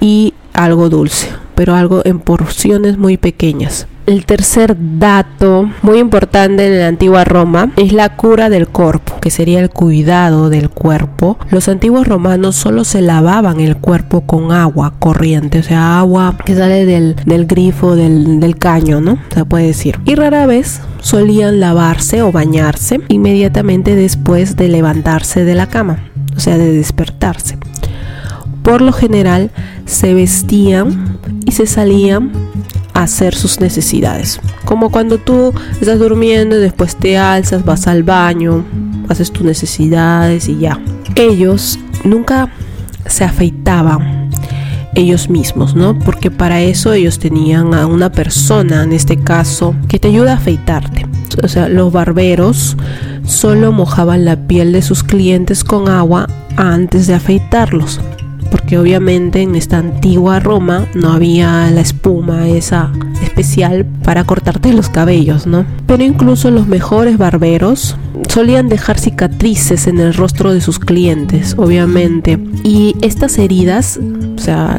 y 0.00 0.34
algo 0.52 0.88
dulce, 0.88 1.28
pero 1.60 1.74
algo 1.74 2.00
en 2.06 2.20
porciones 2.20 2.96
muy 2.96 3.18
pequeñas. 3.18 3.86
El 4.06 4.24
tercer 4.24 4.74
dato 4.98 5.68
muy 5.82 5.98
importante 5.98 6.66
en 6.66 6.78
la 6.78 6.86
antigua 6.86 7.24
Roma 7.24 7.70
es 7.76 7.92
la 7.92 8.16
cura 8.16 8.48
del 8.48 8.66
cuerpo, 8.66 9.20
que 9.20 9.28
sería 9.28 9.60
el 9.60 9.68
cuidado 9.68 10.48
del 10.48 10.70
cuerpo. 10.70 11.36
Los 11.50 11.68
antiguos 11.68 12.08
romanos 12.08 12.56
solo 12.56 12.84
se 12.84 13.02
lavaban 13.02 13.60
el 13.60 13.76
cuerpo 13.76 14.22
con 14.22 14.52
agua 14.52 14.94
corriente, 14.98 15.58
o 15.58 15.62
sea, 15.62 15.98
agua 15.98 16.34
que 16.46 16.54
sale 16.54 16.86
del, 16.86 17.14
grifo, 17.44 17.94
del, 17.94 18.40
del 18.40 18.56
caño, 18.56 19.02
¿no? 19.02 19.18
Se 19.34 19.44
puede 19.44 19.66
decir. 19.66 20.00
Y 20.06 20.14
rara 20.14 20.46
vez 20.46 20.80
solían 21.02 21.60
lavarse 21.60 22.22
o 22.22 22.32
bañarse 22.32 23.02
inmediatamente 23.08 23.94
después 23.96 24.56
de 24.56 24.68
levantarse 24.68 25.44
de 25.44 25.54
la 25.54 25.66
cama, 25.66 26.04
o 26.34 26.40
sea, 26.40 26.56
de 26.56 26.72
despertarse. 26.72 27.58
Por 28.62 28.82
lo 28.82 28.92
general 28.92 29.50
se 29.86 30.14
vestían 30.14 31.18
y 31.46 31.52
se 31.52 31.66
salían 31.66 32.30
hacer 32.94 33.34
sus 33.34 33.60
necesidades. 33.60 34.40
Como 34.64 34.90
cuando 34.90 35.18
tú 35.18 35.52
estás 35.80 35.98
durmiendo 35.98 36.56
y 36.56 36.60
después 36.60 36.96
te 36.96 37.18
alzas, 37.18 37.64
vas 37.64 37.86
al 37.86 38.02
baño, 38.02 38.64
haces 39.08 39.30
tus 39.30 39.44
necesidades 39.44 40.48
y 40.48 40.58
ya. 40.58 40.80
Ellos 41.16 41.78
nunca 42.04 42.50
se 43.06 43.24
afeitaban 43.24 44.30
ellos 44.94 45.28
mismos, 45.28 45.74
¿no? 45.74 45.98
Porque 45.98 46.30
para 46.30 46.60
eso 46.60 46.92
ellos 46.92 47.18
tenían 47.18 47.74
a 47.74 47.86
una 47.86 48.10
persona, 48.10 48.82
en 48.82 48.92
este 48.92 49.16
caso, 49.16 49.74
que 49.88 49.98
te 49.98 50.08
ayuda 50.08 50.32
a 50.32 50.36
afeitarte. 50.36 51.06
O 51.42 51.48
sea, 51.48 51.68
los 51.68 51.92
barberos 51.92 52.76
solo 53.24 53.72
mojaban 53.72 54.24
la 54.24 54.48
piel 54.48 54.72
de 54.72 54.82
sus 54.82 55.04
clientes 55.04 55.62
con 55.62 55.88
agua 55.88 56.26
antes 56.56 57.06
de 57.06 57.14
afeitarlos 57.14 58.00
porque 58.50 58.78
obviamente 58.78 59.42
en 59.42 59.54
esta 59.54 59.78
antigua 59.78 60.40
Roma 60.40 60.86
no 60.94 61.12
había 61.12 61.70
la 61.70 61.80
espuma 61.80 62.48
esa 62.48 62.92
especial 63.22 63.86
para 64.04 64.24
cortarte 64.24 64.72
los 64.72 64.88
cabellos, 64.88 65.46
¿no? 65.46 65.64
Pero 65.86 66.02
incluso 66.04 66.50
los 66.50 66.66
mejores 66.66 67.18
barberos 67.18 67.96
solían 68.28 68.68
dejar 68.68 68.98
cicatrices 68.98 69.86
en 69.86 69.98
el 69.98 70.14
rostro 70.14 70.52
de 70.52 70.60
sus 70.60 70.78
clientes, 70.78 71.54
obviamente. 71.56 72.38
Y 72.64 72.96
estas 73.00 73.38
heridas, 73.38 73.98
o 74.36 74.38
sea, 74.38 74.78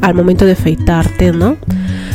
al 0.00 0.14
momento 0.14 0.44
de 0.44 0.52
afeitarte, 0.52 1.32
¿no? 1.32 1.56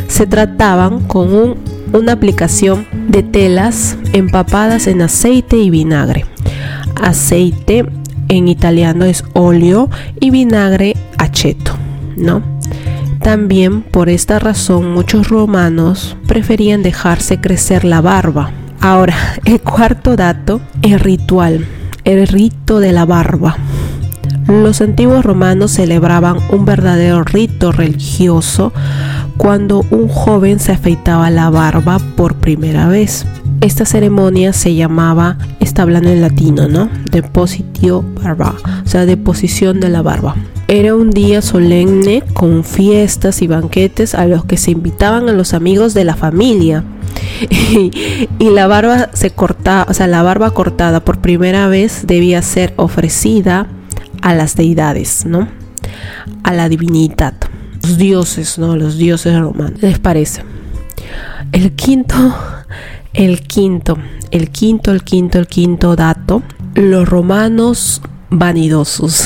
Se 0.08 0.28
trataban 0.28 1.02
con 1.02 1.58
una 1.94 2.12
aplicación 2.12 2.88
de 3.08 3.24
telas 3.24 3.98
empapadas 4.14 4.88
en 4.88 5.02
aceite 5.02 5.58
y 5.58 5.70
vinagre. 5.70 6.26
Aceite 7.02 7.86
en 8.30 8.48
italiano 8.48 9.04
es 9.04 9.26
óleo 9.34 9.90
y 10.20 10.30
vinagre 10.30 10.96
aceto, 11.18 11.74
¿no? 12.16 12.42
También 13.22 13.82
por 13.82 14.08
esta 14.08 14.40
razón 14.40 14.94
muchos 14.94 15.28
romanos 15.28 16.16
preferían 16.26 16.82
dejarse 16.82 17.42
crecer 17.42 17.84
la 17.84 18.00
barba. 18.00 18.52
Ahora, 18.80 19.16
el 19.46 19.60
cuarto 19.60 20.16
dato, 20.16 20.62
el 20.82 21.00
ritual, 21.00 21.66
el 22.06 22.28
rito 22.28 22.80
de 22.80 22.94
la 22.94 23.06
barba. 23.06 23.58
Los 24.48 24.82
antiguos 24.82 25.24
romanos 25.24 25.72
celebraban 25.72 26.38
un 26.50 26.66
verdadero 26.66 27.24
rito 27.24 27.72
religioso 27.72 28.74
cuando 29.38 29.86
un 29.92 30.08
joven 30.08 30.60
se 30.60 30.72
afeitaba 30.72 31.30
la 31.30 31.50
barba 31.52 32.00
por 32.16 32.36
primera 32.36 32.88
vez. 32.88 33.26
Esta 33.62 33.84
ceremonia 33.84 34.54
se 34.54 34.74
llamaba, 34.74 35.38
está 35.60 35.82
hablando 35.82 36.10
en 36.10 36.22
latino, 36.22 36.70
¿no? 36.70 36.90
Depositio 37.12 38.06
barba, 38.24 38.56
o 38.86 38.88
sea, 38.88 39.06
deposición 39.06 39.82
de 39.82 39.90
la 39.90 40.02
barba. 40.02 40.36
Era 40.70 40.96
un 40.96 41.10
día 41.12 41.42
solemne 41.42 42.24
con 42.34 42.64
fiestas 42.64 43.42
y 43.42 43.48
banquetes 43.48 44.16
a 44.16 44.26
los 44.28 44.46
que 44.46 44.56
se 44.56 44.72
invitaban 44.72 45.28
a 45.28 45.34
los 45.34 45.54
amigos 45.54 45.94
de 45.94 46.06
la 46.06 46.16
familia. 46.16 46.84
Y, 48.40 48.50
la 48.50 48.68
barba 48.68 49.10
se 49.14 49.32
cortaba, 49.32 49.86
o 49.90 49.94
sea, 49.94 50.08
la 50.08 50.24
barba 50.24 50.52
cortada 50.52 51.04
por 51.04 51.20
primera 51.20 51.68
vez 51.68 52.08
debía 52.08 52.42
ser 52.42 52.74
ofrecida 52.78 53.68
a 54.22 54.34
las 54.34 54.56
deidades, 54.56 55.26
¿no? 55.26 55.48
A 56.44 56.54
la 56.54 56.70
divinidad, 56.70 57.34
los 57.84 57.98
dioses, 57.98 58.58
¿no? 58.58 58.76
Los 58.76 58.98
dioses 58.98 59.38
romanos. 59.38 59.82
¿Les 59.82 60.00
parece? 60.00 60.44
El 61.52 61.74
quinto 61.74 62.34
el 63.20 63.42
quinto, 63.42 63.98
el 64.32 64.50
quinto, 64.50 64.92
el 64.94 65.04
quinto, 65.04 65.40
el 65.40 65.48
quinto 65.48 65.98
dato, 65.98 66.42
los 66.74 67.08
romanos 67.10 68.02
vanidosos. 68.30 69.26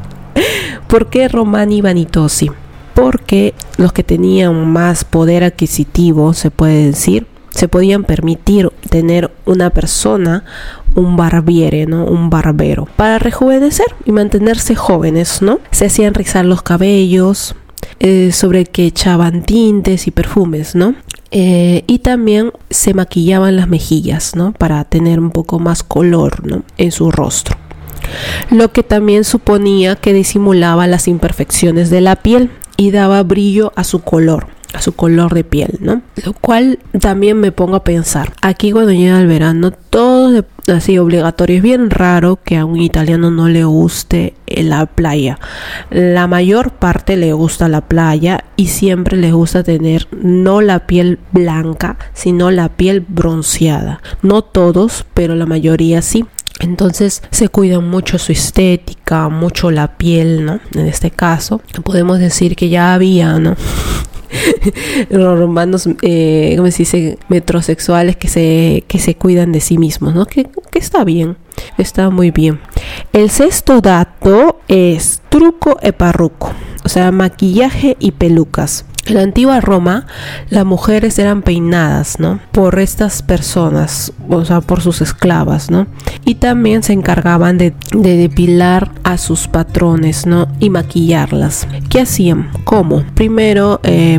¿Por 0.86 1.08
qué 1.08 1.26
romani 1.26 1.80
vanitosi? 1.80 2.50
Porque 2.92 3.54
los 3.78 3.94
que 3.94 4.02
tenían 4.02 4.70
más 4.70 5.04
poder 5.04 5.44
adquisitivo, 5.44 6.34
se 6.34 6.50
puede 6.50 6.84
decir, 6.88 7.26
se 7.48 7.68
podían 7.68 8.04
permitir 8.04 8.70
tener 8.90 9.30
una 9.46 9.70
persona, 9.70 10.44
un 10.94 11.16
barbiere, 11.16 11.86
¿no? 11.86 12.04
Un 12.04 12.28
barbero, 12.28 12.86
para 12.96 13.18
rejuvenecer 13.18 13.86
y 14.04 14.12
mantenerse 14.12 14.74
jóvenes, 14.74 15.40
¿no? 15.40 15.60
Se 15.70 15.86
hacían 15.86 16.12
rizar 16.12 16.44
los 16.44 16.60
cabellos, 16.60 17.54
eh, 17.98 18.30
sobre 18.32 18.60
el 18.60 18.68
que 18.68 18.84
echaban 18.84 19.42
tintes 19.42 20.06
y 20.06 20.10
perfumes, 20.10 20.74
¿no? 20.74 20.94
Eh, 21.38 21.84
y 21.86 21.98
también 21.98 22.50
se 22.70 22.94
maquillaban 22.94 23.56
las 23.56 23.68
mejillas, 23.68 24.34
¿no? 24.34 24.52
Para 24.52 24.82
tener 24.84 25.20
un 25.20 25.30
poco 25.30 25.58
más 25.58 25.82
color, 25.82 26.46
¿no? 26.46 26.62
En 26.78 26.92
su 26.92 27.10
rostro. 27.10 27.58
Lo 28.50 28.72
que 28.72 28.82
también 28.82 29.22
suponía 29.22 29.96
que 29.96 30.14
disimulaba 30.14 30.86
las 30.86 31.08
imperfecciones 31.08 31.90
de 31.90 32.00
la 32.00 32.16
piel 32.16 32.50
y 32.78 32.90
daba 32.90 33.22
brillo 33.22 33.74
a 33.76 33.84
su 33.84 34.00
color 34.00 34.55
su 34.80 34.92
color 34.92 35.34
de 35.34 35.44
piel, 35.44 35.78
¿no? 35.80 36.02
Lo 36.24 36.32
cual 36.32 36.78
también 37.00 37.38
me 37.38 37.52
pongo 37.52 37.76
a 37.76 37.84
pensar. 37.84 38.32
Aquí 38.42 38.72
cuando 38.72 38.92
llega 38.92 39.20
el 39.20 39.26
verano, 39.26 39.70
todo 39.70 40.44
así 40.68 40.98
obligatorio. 40.98 41.56
Es 41.56 41.62
bien 41.62 41.90
raro 41.90 42.38
que 42.42 42.56
a 42.56 42.64
un 42.64 42.80
italiano 42.80 43.30
no 43.30 43.48
le 43.48 43.64
guste 43.64 44.34
la 44.46 44.86
playa. 44.86 45.38
La 45.90 46.26
mayor 46.26 46.72
parte 46.72 47.16
le 47.16 47.32
gusta 47.32 47.68
la 47.68 47.82
playa 47.82 48.44
y 48.56 48.68
siempre 48.68 49.16
le 49.16 49.32
gusta 49.32 49.62
tener 49.62 50.08
no 50.12 50.60
la 50.60 50.86
piel 50.86 51.18
blanca, 51.32 51.98
sino 52.12 52.50
la 52.50 52.70
piel 52.70 53.04
bronceada. 53.06 54.00
No 54.22 54.42
todos, 54.42 55.06
pero 55.14 55.34
la 55.34 55.46
mayoría 55.46 56.02
sí. 56.02 56.24
Entonces 56.58 57.22
se 57.30 57.48
cuidan 57.48 57.88
mucho 57.88 58.18
su 58.18 58.32
estética, 58.32 59.28
mucho 59.28 59.70
la 59.70 59.98
piel, 59.98 60.44
¿no? 60.44 60.60
En 60.74 60.86
este 60.86 61.10
caso, 61.10 61.60
podemos 61.84 62.18
decir 62.18 62.56
que 62.56 62.70
ya 62.70 62.94
había, 62.94 63.38
¿no? 63.38 63.56
Los 65.10 65.38
romanos, 65.38 65.88
eh, 66.02 66.54
¿cómo 66.56 66.70
se 66.70 66.78
dice? 66.78 67.18
Metrosexuales 67.28 68.16
que 68.16 68.28
se, 68.28 68.84
que 68.88 68.98
se 68.98 69.14
cuidan 69.14 69.52
de 69.52 69.60
sí 69.60 69.78
mismos, 69.78 70.14
¿no? 70.14 70.26
Que, 70.26 70.46
que 70.70 70.78
está 70.78 71.04
bien, 71.04 71.36
está 71.78 72.10
muy 72.10 72.30
bien. 72.30 72.60
El 73.12 73.30
sexto 73.30 73.80
dato 73.80 74.60
es 74.68 75.22
truco 75.28 75.78
e 75.82 75.92
parruco, 75.92 76.52
o 76.84 76.88
sea, 76.88 77.12
maquillaje 77.12 77.96
y 78.00 78.12
pelucas. 78.12 78.84
En 79.06 79.14
la 79.14 79.22
antigua 79.22 79.60
Roma, 79.60 80.06
las 80.50 80.64
mujeres 80.64 81.18
eran 81.18 81.42
peinadas, 81.42 82.18
¿no? 82.18 82.40
Por 82.50 82.78
estas 82.80 83.22
personas, 83.22 84.12
o 84.28 84.44
sea, 84.44 84.60
por 84.60 84.80
sus 84.80 85.00
esclavas, 85.00 85.70
¿no? 85.70 85.86
Y 86.24 86.36
también 86.36 86.82
se 86.82 86.92
encargaban 86.92 87.56
de, 87.56 87.72
depilar 87.92 88.90
a 89.04 89.16
sus 89.16 89.46
patrones, 89.46 90.26
¿no? 90.26 90.48
Y 90.58 90.70
maquillarlas. 90.70 91.68
¿Qué 91.88 92.00
hacían? 92.00 92.50
¿Cómo? 92.64 93.04
Primero, 93.14 93.80
eh, 93.84 94.18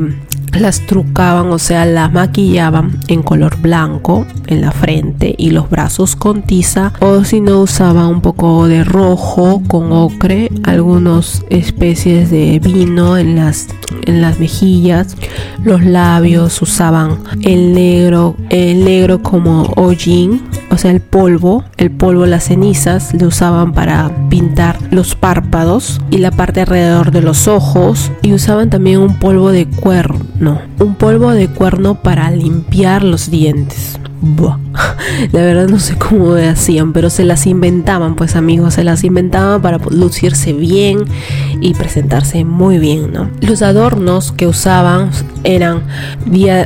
las 0.61 0.85
trucaban, 0.85 1.47
o 1.47 1.59
sea, 1.59 1.85
las 1.85 2.11
maquillaban 2.11 2.99
en 3.07 3.23
color 3.23 3.57
blanco 3.57 4.25
en 4.47 4.61
la 4.61 4.71
frente 4.71 5.35
y 5.37 5.51
los 5.51 5.69
brazos 5.69 6.15
con 6.15 6.41
tiza 6.43 6.93
o 6.99 7.23
si 7.23 7.41
no 7.41 7.61
usaban 7.61 8.07
un 8.07 8.21
poco 8.21 8.67
de 8.67 8.83
rojo 8.83 9.61
con 9.67 9.91
ocre, 9.91 10.49
algunas 10.63 11.43
especies 11.49 12.29
de 12.29 12.59
vino 12.59 13.17
en 13.17 13.35
las 13.35 13.67
en 14.05 14.21
las 14.21 14.39
mejillas, 14.39 15.15
los 15.63 15.83
labios 15.83 16.61
usaban 16.61 17.19
el 17.41 17.73
negro, 17.73 18.35
el 18.49 18.85
negro 18.85 19.21
como 19.21 19.63
hollín, 19.75 20.41
o 20.69 20.77
sea, 20.77 20.91
el 20.91 21.01
polvo, 21.01 21.63
el 21.77 21.91
polvo, 21.91 22.25
las 22.25 22.45
cenizas 22.45 23.13
le 23.13 23.25
usaban 23.25 23.73
para 23.73 24.11
pintar 24.29 24.77
los 24.91 25.15
párpados 25.15 26.01
y 26.09 26.17
la 26.17 26.31
parte 26.31 26.61
alrededor 26.61 27.11
de 27.11 27.21
los 27.21 27.47
ojos 27.47 28.11
y 28.21 28.33
usaban 28.33 28.69
también 28.69 28.99
un 28.99 29.15
polvo 29.19 29.51
de 29.51 29.67
cuerno, 29.67 30.46
un 30.79 30.95
polvo 30.95 31.31
de 31.31 31.47
cuerno 31.47 31.95
para 32.01 32.29
limpiar 32.31 33.03
los 33.03 33.29
dientes. 33.29 33.99
La 35.31 35.41
verdad 35.41 35.67
no 35.67 35.79
sé 35.79 35.95
cómo 35.97 36.33
hacían, 36.33 36.93
pero 36.93 37.09
se 37.09 37.23
las 37.23 37.47
inventaban, 37.47 38.15
pues 38.15 38.35
amigos, 38.35 38.75
se 38.75 38.83
las 38.83 39.03
inventaban 39.03 39.61
para 39.61 39.79
lucirse 39.89 40.53
bien 40.53 41.05
y 41.61 41.73
presentarse 41.73 42.43
muy 42.43 42.77
bien, 42.77 43.11
¿no? 43.13 43.29
Los 43.41 43.61
adornos 43.61 44.31
que 44.31 44.47
usaban 44.47 45.09
eran, 45.43 45.83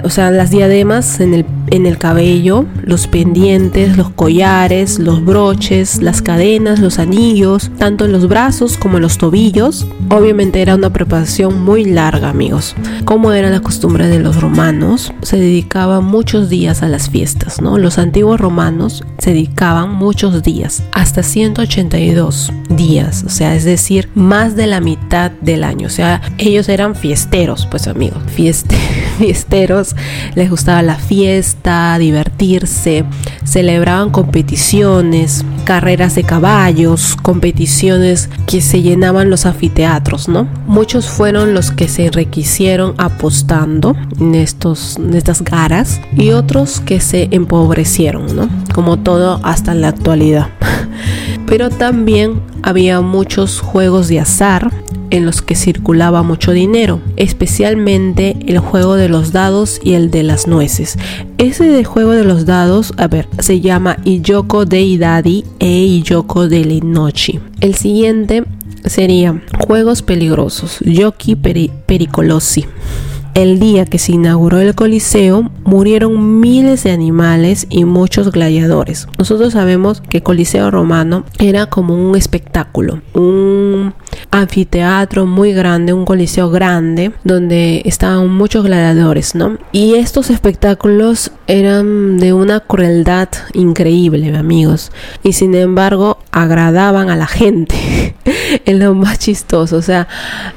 o 0.04 0.10
sea, 0.10 0.32
las 0.32 0.52
diademas 0.52 1.20
en 1.20 1.34
el, 1.34 1.46
en 1.68 1.86
el 1.86 1.98
cabello, 1.98 2.66
los 2.84 3.08
pendientes, 3.08 3.98
los 3.98 4.10
collares, 4.10 5.00
los 5.00 5.24
broches, 5.24 6.02
las 6.02 6.22
cadenas, 6.22 6.80
los 6.80 7.00
anillos, 7.00 7.72
tanto 7.78 8.06
en 8.06 8.12
los 8.12 8.28
brazos 8.28 8.78
como 8.78 8.98
en 8.98 9.04
los 9.04 9.18
tobillos. 9.18 9.88
Obviamente 10.10 10.62
era 10.62 10.76
una 10.76 10.92
preparación 10.92 11.64
muy 11.64 11.86
larga, 11.86 12.30
amigos. 12.30 12.76
Como 13.06 13.32
era 13.32 13.50
la 13.50 13.62
costumbre 13.62 14.08
de 14.08 14.20
los 14.20 14.42
romanos, 14.42 15.14
se 15.22 15.38
dedicaba 15.38 16.02
muchos 16.02 16.50
días 16.50 16.82
a 16.84 16.88
las 16.88 17.10
fiestas, 17.10 17.62
¿no? 17.62 17.78
Los 17.78 17.98
antiguos 18.02 18.40
romanos 18.40 19.04
se 19.18 19.32
dedicaban 19.32 19.94
muchos 19.94 20.44
días, 20.44 20.84
hasta 20.92 21.24
182 21.24 22.52
días, 22.70 23.24
o 23.26 23.30
sea, 23.30 23.56
es 23.56 23.64
decir, 23.64 24.10
más 24.16 24.56
de 24.56 24.68
la 24.68 24.82
mitad 24.82 25.32
del 25.32 25.64
año. 25.64 25.88
O 25.88 25.92
sea, 25.92 26.22
ellos 26.38 26.70
eran 26.70 26.96
fiesteros, 26.96 27.68
pues 27.70 27.88
amigos, 27.88 28.20
fiesteros, 29.18 29.96
les 30.36 30.50
gustaba 30.50 30.82
la 30.82 30.96
fiesta, 30.96 31.98
divertirse, 31.98 33.06
celebraban 33.44 34.10
competiciones, 34.10 35.46
carreras 35.66 36.16
de 36.16 36.24
caballos, 36.24 37.16
competiciones 37.22 38.30
que 38.48 38.62
se 38.62 38.82
llenaban 38.82 39.30
los 39.30 39.46
anfiteatros, 39.46 40.28
¿no? 40.28 40.48
Muchos 40.68 41.08
fueron 41.08 41.54
los 41.54 41.72
que 41.72 41.88
se 41.88 42.08
enriquecieron 42.08 42.96
apostando 42.98 43.96
en, 44.20 44.36
estos, 44.36 44.98
en 44.98 45.14
estas 45.14 45.44
garas 45.44 46.02
y 46.16 46.32
otros 46.32 46.80
que 46.80 47.00
se 47.00 47.30
empobrecieron, 47.32 47.91
Como 48.74 49.00
todo 49.00 49.40
hasta 49.44 49.74
la 49.74 49.90
actualidad. 49.90 50.48
Pero 51.46 51.70
también 51.70 52.42
había 52.64 53.02
muchos 53.02 53.60
juegos 53.60 54.08
de 54.08 54.20
azar 54.20 54.72
en 55.10 55.26
los 55.26 55.42
que 55.42 55.56
circulaba 55.56 56.24
mucho 56.24 56.54
dinero, 56.54 57.02
especialmente 57.18 58.38
el 58.48 58.60
juego 58.60 58.96
de 58.96 59.10
los 59.10 59.34
dados 59.34 59.82
y 59.84 59.94
el 59.94 60.10
de 60.10 60.24
las 60.24 60.48
nueces. 60.48 60.98
Ese 61.38 61.66
de 61.66 61.84
juego 61.84 62.12
de 62.12 62.24
los 62.24 62.46
dados, 62.46 62.94
a 62.98 63.08
ver, 63.08 63.28
se 63.40 63.60
llama 63.60 63.98
Iyoko 64.06 64.66
Dei 64.66 64.98
Dadi 64.98 65.44
e 65.60 65.68
Iyoko 65.68 66.48
de 66.48 66.80
Nochi. 66.82 67.40
El 67.60 67.76
siguiente 67.76 68.46
sería 68.86 69.42
Juegos 69.68 70.02
peligrosos, 70.02 70.80
Yoki 70.80 71.36
Pericolosi. 71.36 72.66
El 73.34 73.60
día 73.60 73.86
que 73.86 73.98
se 73.98 74.12
inauguró 74.12 74.60
el 74.60 74.76
Coliseo 74.76 75.50
murieron 75.64 76.42
miles 76.42 76.84
de 76.84 76.92
animales 76.92 77.66
y 77.70 77.86
muchos 77.86 78.30
gladiadores. 78.30 79.08
Nosotros 79.18 79.54
sabemos 79.54 80.02
que 80.02 80.18
el 80.18 80.24
Coliseo 80.24 80.70
romano 80.70 81.24
era 81.40 81.68
como 81.68 81.96
un 81.96 82.18
espectáculo, 82.18 83.02
un 83.14 83.94
anfiteatro 84.32 85.26
muy 85.26 85.54
grande, 85.54 85.94
un 85.94 86.06
coliseo 86.06 86.50
grande, 86.50 87.12
donde 87.24 87.82
estaban 87.86 88.30
muchos 88.30 88.66
gladiadores, 88.66 89.36
¿no? 89.36 89.58
Y 89.72 89.96
estos 89.96 90.30
espectáculos 90.30 91.32
eran 91.48 92.18
de 92.18 92.34
una 92.34 92.60
crueldad 92.60 93.30
increíble, 93.54 94.36
amigos. 94.36 94.92
Y 95.24 95.34
sin 95.34 95.56
embargo, 95.56 96.18
agradaban 96.32 97.10
a 97.10 97.16
la 97.16 97.28
gente. 97.28 97.76
es 98.66 98.76
lo 98.78 98.94
más 98.94 99.20
chistoso, 99.20 99.78
o 99.78 99.82
sea, 99.82 100.08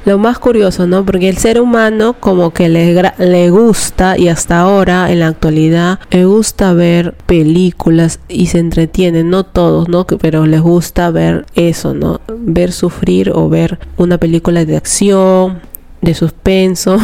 lo 0.05 0.17
más 0.17 0.39
curioso, 0.39 0.87
¿no? 0.87 1.05
Porque 1.05 1.29
el 1.29 1.37
ser 1.37 1.59
humano 1.59 2.15
como 2.19 2.51
que 2.51 2.64
le, 2.69 3.13
le 3.17 3.49
gusta 3.49 4.17
y 4.17 4.27
hasta 4.27 4.59
ahora, 4.59 5.11
en 5.11 5.19
la 5.19 5.27
actualidad, 5.27 5.99
le 6.11 6.25
gusta 6.25 6.73
ver 6.73 7.13
películas 7.25 8.19
y 8.27 8.47
se 8.47 8.59
entretiene, 8.59 9.23
no 9.23 9.43
todos, 9.45 9.89
¿no? 9.89 10.05
Pero 10.05 10.45
les 10.45 10.61
gusta 10.61 11.11
ver 11.11 11.45
eso, 11.55 11.93
¿no? 11.93 12.21
Ver 12.27 12.71
sufrir 12.71 13.31
o 13.33 13.49
ver 13.49 13.79
una 13.97 14.17
película 14.17 14.65
de 14.65 14.77
acción, 14.77 15.59
de 16.01 16.13
suspenso. 16.13 16.97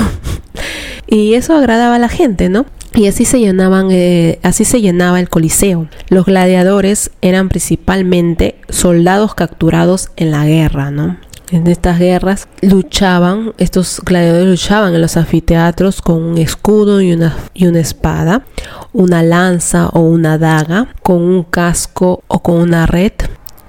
y 1.07 1.33
eso 1.33 1.55
agradaba 1.55 1.95
a 1.95 1.99
la 1.99 2.09
gente, 2.09 2.49
¿no? 2.49 2.65
Y 2.93 3.07
así 3.07 3.23
se 3.23 3.39
llenaban, 3.39 3.87
eh, 3.91 4.39
así 4.43 4.65
se 4.65 4.81
llenaba 4.81 5.19
el 5.19 5.29
Coliseo. 5.29 5.87
Los 6.09 6.25
gladiadores 6.25 7.11
eran 7.21 7.47
principalmente 7.47 8.55
soldados 8.67 9.33
capturados 9.33 10.09
en 10.17 10.31
la 10.31 10.45
guerra, 10.45 10.91
¿no? 10.91 11.17
En 11.51 11.67
estas 11.67 11.99
guerras 11.99 12.47
luchaban, 12.61 13.53
estos 13.57 14.01
gladiadores 14.05 14.47
luchaban 14.47 14.95
en 14.95 15.01
los 15.01 15.17
anfiteatros 15.17 16.01
con 16.01 16.23
un 16.23 16.37
escudo 16.37 17.01
y 17.01 17.11
una, 17.11 17.35
y 17.53 17.65
una 17.65 17.81
espada, 17.81 18.45
una 18.93 19.21
lanza 19.21 19.89
o 19.89 19.99
una 19.99 20.37
daga, 20.37 20.87
con 21.03 21.21
un 21.21 21.43
casco 21.43 22.23
o 22.27 22.41
con 22.41 22.55
una 22.55 22.85
red 22.85 23.11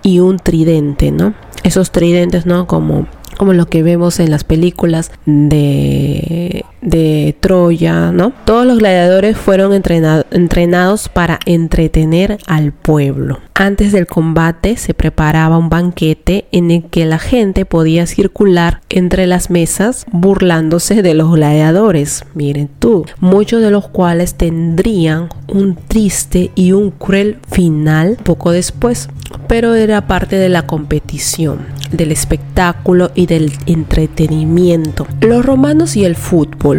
y 0.03 0.21
un 0.21 0.39
tridente, 0.39 1.11
¿no? 1.11 1.35
Esos 1.65 1.91
tridentes, 1.91 2.47
¿no? 2.47 2.69
Como 2.69 3.09
como 3.43 3.55
lo 3.55 3.67
que 3.67 3.83
vemos 3.83 4.21
en 4.21 4.31
las 4.31 4.45
películas 4.45 5.11
de, 5.27 6.65
de 6.83 7.35
Troya, 7.41 8.13
¿no? 8.13 8.33
Todos 8.45 8.67
los 8.67 8.79
gladiadores 8.79 9.37
fueron 9.37 9.73
entrenados 9.73 11.09
para 11.09 11.39
entretener 11.47 12.39
al 12.47 12.73
pueblo. 12.73 13.39
Antes 13.55 13.93
del 13.93 14.07
combate 14.07 14.77
se 14.77 14.93
preparaba 14.93 15.57
un 15.57 15.69
banquete 15.69 16.47
en 16.53 16.71
el 16.71 16.85
que 16.85 17.07
la 17.07 17.19
gente 17.19 17.65
podía 17.65 18.07
circular 18.07 18.81
entre 18.89 19.27
las 19.27 19.51
mesas 19.51 20.05
burlándose 20.11 21.03
de 21.03 21.15
los 21.15 21.33
gladiadores. 21.33 22.25
Miren 22.35 22.69
tú, 22.79 23.07
muchos 23.21 23.63
de 23.63 23.71
los 23.71 23.89
cuales 23.89 24.35
tendrían 24.35 25.29
un 25.49 25.77
triste 25.77 26.51
y 26.55 26.73
un 26.73 26.91
cruel 26.91 27.39
final 27.49 28.19
poco 28.23 28.51
después, 28.51 29.09
pero 29.47 29.75
era 29.75 30.07
parte 30.09 30.37
de 30.37 30.49
la 30.49 30.67
competición 30.67 31.61
del 31.93 32.11
espectáculo 32.11 33.11
y 33.15 33.27
del 33.27 33.53
entretenimiento. 33.67 35.07
Los 35.21 35.45
romanos 35.45 35.97
y 35.97 36.05
el 36.05 36.17
fútbol. 36.17 36.72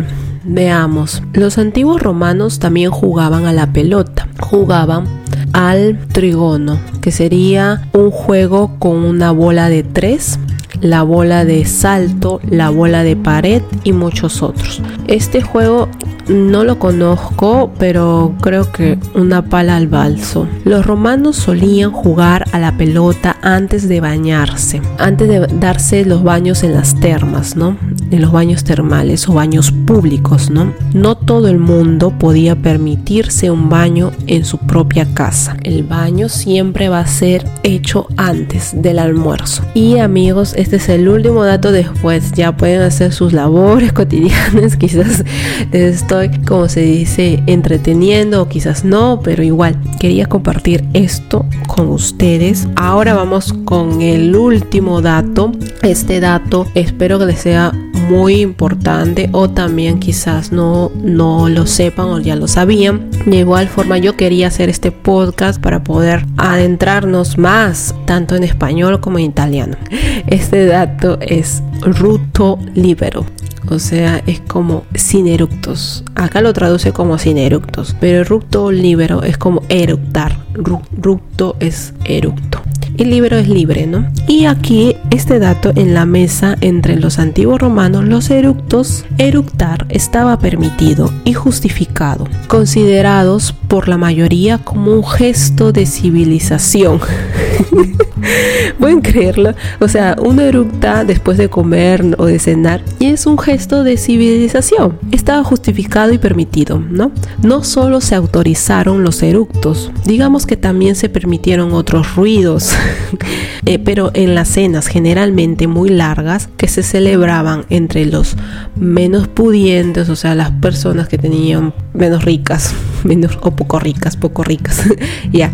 Veamos. 0.44 1.22
Los 1.34 1.58
antiguos 1.58 2.02
romanos 2.02 2.60
también 2.60 2.92
jugaban 2.92 3.46
a 3.46 3.54
la 3.54 3.72
pelota. 3.72 4.28
Jugaban 4.40 5.06
al 5.54 5.98
trigono, 6.08 6.80
que 7.02 7.12
sería 7.12 7.88
un 7.94 8.12
juego 8.12 8.78
con 8.80 8.98
una 8.98 9.32
bola 9.32 9.70
de 9.70 9.84
tres 9.84 10.40
la 10.84 11.02
bola 11.02 11.46
de 11.46 11.66
salto, 11.66 12.42
la 12.48 12.70
bola 12.70 13.04
de 13.04 13.16
pared 13.16 13.64
y 13.84 13.94
muchos 13.94 14.44
otros. 14.44 14.82
Este 15.08 15.42
juego 15.42 15.88
no 16.28 16.64
lo 16.64 16.80
conozco, 16.80 17.72
pero 17.78 18.34
creo 18.42 18.72
que 18.72 18.98
una 19.14 19.44
pala 19.44 19.76
al 19.76 19.88
balso. 19.88 20.48
Los 20.64 20.86
romanos 20.86 21.36
solían 21.36 21.92
jugar 21.92 22.46
a 22.52 22.60
la 22.60 22.78
pelota 22.78 23.38
antes 23.42 23.90
de 23.90 24.00
bañarse, 24.00 24.82
antes 25.00 25.28
de 25.28 25.48
darse 25.60 26.06
los 26.06 26.24
baños 26.24 26.64
en 26.64 26.74
las 26.74 26.96
termas, 26.96 27.56
¿no? 27.56 27.78
En 28.12 28.22
los 28.22 28.32
baños 28.32 28.64
termales 28.64 29.28
o 29.28 29.34
baños 29.34 29.72
públicos, 29.72 30.50
¿no? 30.50 30.74
No 30.94 31.16
todo 31.16 31.50
el 31.50 31.60
mundo 31.60 32.12
podía 32.18 32.56
permitirse 32.56 33.52
un 33.52 33.70
baño 33.70 34.12
en 34.28 34.46
su 34.46 34.60
propia 34.60 35.14
casa. 35.14 35.58
El 35.64 35.84
baño 35.84 36.30
siempre 36.30 36.90
va 36.90 37.00
a 37.00 37.08
ser 37.08 37.46
hecho 37.64 38.08
antes 38.16 38.72
del 38.82 39.00
almuerzo. 39.00 39.64
Y 39.74 39.98
amigos, 39.98 40.54
este 40.56 40.73
es 40.76 40.90
el 40.90 41.08
último 41.08 41.44
dato 41.44 41.72
después. 41.72 42.32
Ya 42.34 42.56
pueden 42.56 42.82
hacer 42.82 43.14
sus 43.14 43.34
labores 43.34 43.94
cotidianas. 43.94 44.76
Quizás 44.78 45.24
estoy, 45.72 46.30
como 46.46 46.68
se 46.70 46.82
dice, 46.82 47.44
entreteniendo 47.48 48.42
o 48.42 48.48
quizás 48.48 48.84
no, 48.84 49.22
pero 49.24 49.44
igual 49.44 49.76
quería 50.00 50.26
compartir 50.26 50.84
esto 50.94 51.46
con 51.68 51.90
ustedes. 51.90 52.68
Ahora 52.76 53.14
vamos 53.14 53.54
con 53.66 54.02
el 54.02 54.36
último 54.36 55.02
dato. 55.02 55.52
Este 55.82 56.20
dato 56.20 56.68
espero 56.76 57.20
que 57.20 57.26
les 57.26 57.40
sea 57.40 57.74
muy 57.94 58.42
importante 58.42 59.30
o 59.32 59.50
también 59.50 60.00
quizás 60.00 60.52
no, 60.52 60.92
no 61.02 61.50
lo 61.50 61.66
sepan 61.66 62.08
o 62.08 62.20
ya 62.20 62.36
lo 62.36 62.48
sabían. 62.48 63.10
De 63.26 63.38
igual 63.38 63.68
forma 63.68 63.98
yo 63.98 64.18
quería 64.18 64.48
hacer 64.48 64.70
este 64.70 64.92
podcast 64.92 65.62
para 65.62 65.84
poder 65.84 66.26
adentrarnos 66.38 67.38
más 67.38 67.96
tanto 68.06 68.36
en 68.36 68.44
español 68.44 69.00
como 69.00 69.20
en 69.20 69.26
italiano. 69.26 69.78
Este 70.28 70.66
dato 70.66 71.18
es 71.22 71.62
ruto 71.82 72.58
libero. 72.76 73.26
O 73.70 73.80
sea, 73.80 74.22
es 74.26 74.42
como 74.42 74.84
sin 74.94 75.28
eructos. 75.28 76.04
Acá 76.16 76.42
lo 76.42 76.54
traduce 76.54 76.92
como 76.92 77.18
sin 77.18 77.38
eructos. 77.38 77.96
Pero 78.00 78.24
ruto 78.24 78.72
libero 78.72 79.24
es 79.24 79.38
como 79.38 79.62
eructar. 79.70 80.38
Ructo 80.54 81.56
es 81.60 81.94
eructo 82.06 82.53
el 82.98 83.10
libro 83.10 83.38
es 83.38 83.48
libre, 83.48 83.88
¿no? 83.88 84.08
Y 84.28 84.46
aquí 84.46 84.96
este 85.12 85.40
dato 85.40 85.72
en 85.76 85.94
la 85.94 86.06
mesa 86.06 86.56
entre 86.62 86.96
los 86.96 87.20
antiguos 87.20 87.60
romanos, 87.60 88.06
los 88.06 88.30
eructos, 88.30 89.06
eructar 89.18 89.86
estaba 89.90 90.40
permitido 90.40 91.12
y 91.26 91.34
justificado, 91.34 92.28
considerados 92.48 93.54
por 93.68 93.88
la 93.88 93.98
mayoría 93.98 94.58
como 94.58 94.94
un 94.94 95.06
gesto 95.06 95.72
de 95.72 95.86
civilización. 95.86 97.00
Pueden 98.80 99.02
creerlo. 99.02 99.54
O 99.80 99.88
sea, 99.88 100.16
uno 100.22 100.42
eructa 100.42 101.04
después 101.04 101.38
de 101.38 101.50
comer 101.50 102.04
o 102.18 102.26
de 102.26 102.40
cenar 102.40 102.82
y 103.00 103.08
es 103.08 103.26
un 103.26 103.38
gesto 103.38 103.84
de 103.84 103.98
civilización. 103.98 104.98
Estaba 105.12 105.44
justificado 105.44 106.14
y 106.14 106.18
permitido, 106.18 106.80
¿no? 106.80 107.12
No 107.42 107.64
solo 107.64 108.02
se 108.02 108.16
autorizaron 108.16 109.04
los 109.04 109.22
eructos, 109.24 109.92
digamos 110.06 110.46
que 110.46 110.58
también 110.58 110.96
se 110.96 111.10
permitieron 111.10 111.74
otros 111.74 112.16
ruidos, 112.16 112.74
eh, 113.66 113.80
pero 113.80 114.12
en 114.14 114.36
las 114.36 114.50
cenas 114.50 114.88
generalmente 114.88 115.68
muy 115.68 115.90
largas 115.90 116.50
que 116.58 116.68
se 116.68 116.84
celebraban 116.84 117.66
entre 117.70 118.06
los 118.06 118.36
menos 118.76 119.28
pudientes, 119.28 120.10
o 120.10 120.16
sea, 120.16 120.36
las 120.36 120.52
personas 120.52 121.08
que 121.08 121.18
tenían 121.18 121.74
menos 121.94 122.24
ricas, 122.24 122.74
menos 123.04 123.38
o 123.42 123.52
poco 123.52 123.80
ricas, 123.80 124.18
poco 124.18 124.44
ricas, 124.44 124.84
ya, 125.32 125.54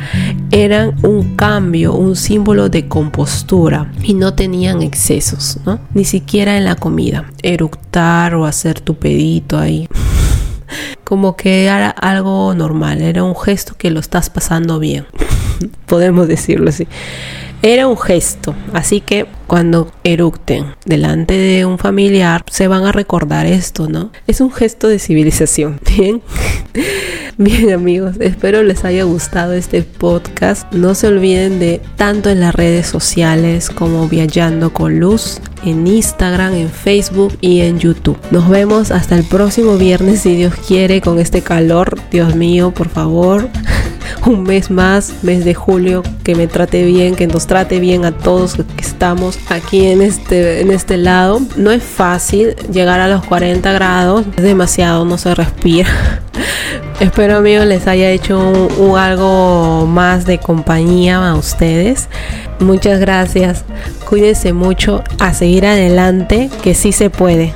eran 0.51 0.95
un 1.03 1.35
cambio, 1.35 1.93
un 1.93 2.15
símbolo 2.15 2.69
de 2.69 2.87
compostura 2.87 3.91
y 4.03 4.13
no 4.13 4.33
tenían 4.33 4.81
excesos, 4.81 5.59
¿no? 5.65 5.79
Ni 5.93 6.05
siquiera 6.05 6.57
en 6.57 6.65
la 6.65 6.75
comida. 6.75 7.25
Eructar 7.41 8.35
o 8.35 8.45
hacer 8.45 8.79
tu 8.79 8.95
pedito 8.95 9.57
ahí. 9.57 9.87
Como 11.03 11.35
que 11.35 11.65
era 11.65 11.89
algo 11.89 12.53
normal, 12.53 13.01
era 13.01 13.23
un 13.23 13.35
gesto 13.35 13.73
que 13.77 13.89
lo 13.89 13.99
estás 13.99 14.29
pasando 14.29 14.77
bien, 14.79 15.05
podemos 15.85 16.27
decirlo 16.27 16.69
así. 16.69 16.87
Era 17.61 17.87
un 17.87 17.97
gesto, 17.97 18.55
así 18.71 19.01
que 19.01 19.25
cuando 19.45 19.91
eructen 20.05 20.75
delante 20.85 21.33
de 21.33 21.65
un 21.65 21.77
familiar 21.77 22.45
se 22.49 22.69
van 22.69 22.85
a 22.85 22.93
recordar 22.93 23.47
esto, 23.47 23.89
¿no? 23.89 24.11
Es 24.27 24.39
un 24.39 24.51
gesto 24.51 24.87
de 24.87 24.97
civilización, 24.97 25.81
¿bien? 25.97 26.21
Bien 27.37 27.71
amigos, 27.71 28.15
espero 28.19 28.63
les 28.63 28.85
haya 28.85 29.03
gustado 29.03 29.53
este 29.53 29.81
podcast. 29.81 30.71
No 30.73 30.95
se 30.95 31.07
olviden 31.07 31.59
de 31.59 31.81
tanto 31.97 32.29
en 32.29 32.39
las 32.39 32.55
redes 32.55 32.87
sociales 32.87 33.69
como 33.69 34.07
Viajando 34.07 34.71
con 34.71 34.99
Luz, 34.99 35.41
en 35.65 35.87
Instagram, 35.87 36.53
en 36.53 36.69
Facebook 36.69 37.37
y 37.41 37.61
en 37.61 37.79
YouTube. 37.79 38.17
Nos 38.31 38.49
vemos 38.49 38.91
hasta 38.91 39.15
el 39.15 39.23
próximo 39.23 39.77
viernes 39.77 40.21
si 40.21 40.35
Dios 40.35 40.53
quiere 40.67 41.01
con 41.01 41.19
este 41.19 41.41
calor. 41.41 41.97
Dios 42.11 42.35
mío, 42.35 42.71
por 42.71 42.89
favor. 42.89 43.49
Un 44.25 44.43
mes 44.43 44.69
más, 44.69 45.13
mes 45.23 45.45
de 45.45 45.53
julio, 45.53 46.03
que 46.23 46.35
me 46.35 46.47
trate 46.47 46.83
bien, 46.83 47.15
que 47.15 47.27
nos 47.27 47.47
trate 47.47 47.79
bien 47.79 48.05
a 48.05 48.11
todos 48.11 48.55
que 48.55 48.81
estamos 48.81 49.39
aquí 49.49 49.87
en 49.87 50.01
este, 50.01 50.61
en 50.61 50.71
este 50.71 50.97
lado. 50.97 51.39
No 51.55 51.71
es 51.71 51.83
fácil 51.83 52.55
llegar 52.71 52.99
a 52.99 53.07
los 53.07 53.25
40 53.25 53.71
grados, 53.71 54.25
es 54.35 54.43
demasiado, 54.43 55.05
no 55.05 55.17
se 55.17 55.33
respira. 55.35 55.87
Espero 56.99 57.37
amigos 57.37 57.65
les 57.65 57.87
haya 57.87 58.11
hecho 58.11 58.67
algo 58.97 59.85
más 59.85 60.25
de 60.25 60.37
compañía 60.37 61.25
a 61.25 61.35
ustedes. 61.35 62.09
Muchas 62.59 62.99
gracias. 62.99 63.63
Cuídense 64.07 64.51
mucho. 64.51 65.01
A 65.19 65.33
seguir 65.33 65.65
adelante, 65.65 66.49
que 66.61 66.75
sí 66.75 66.91
se 66.91 67.09
puede. 67.09 67.53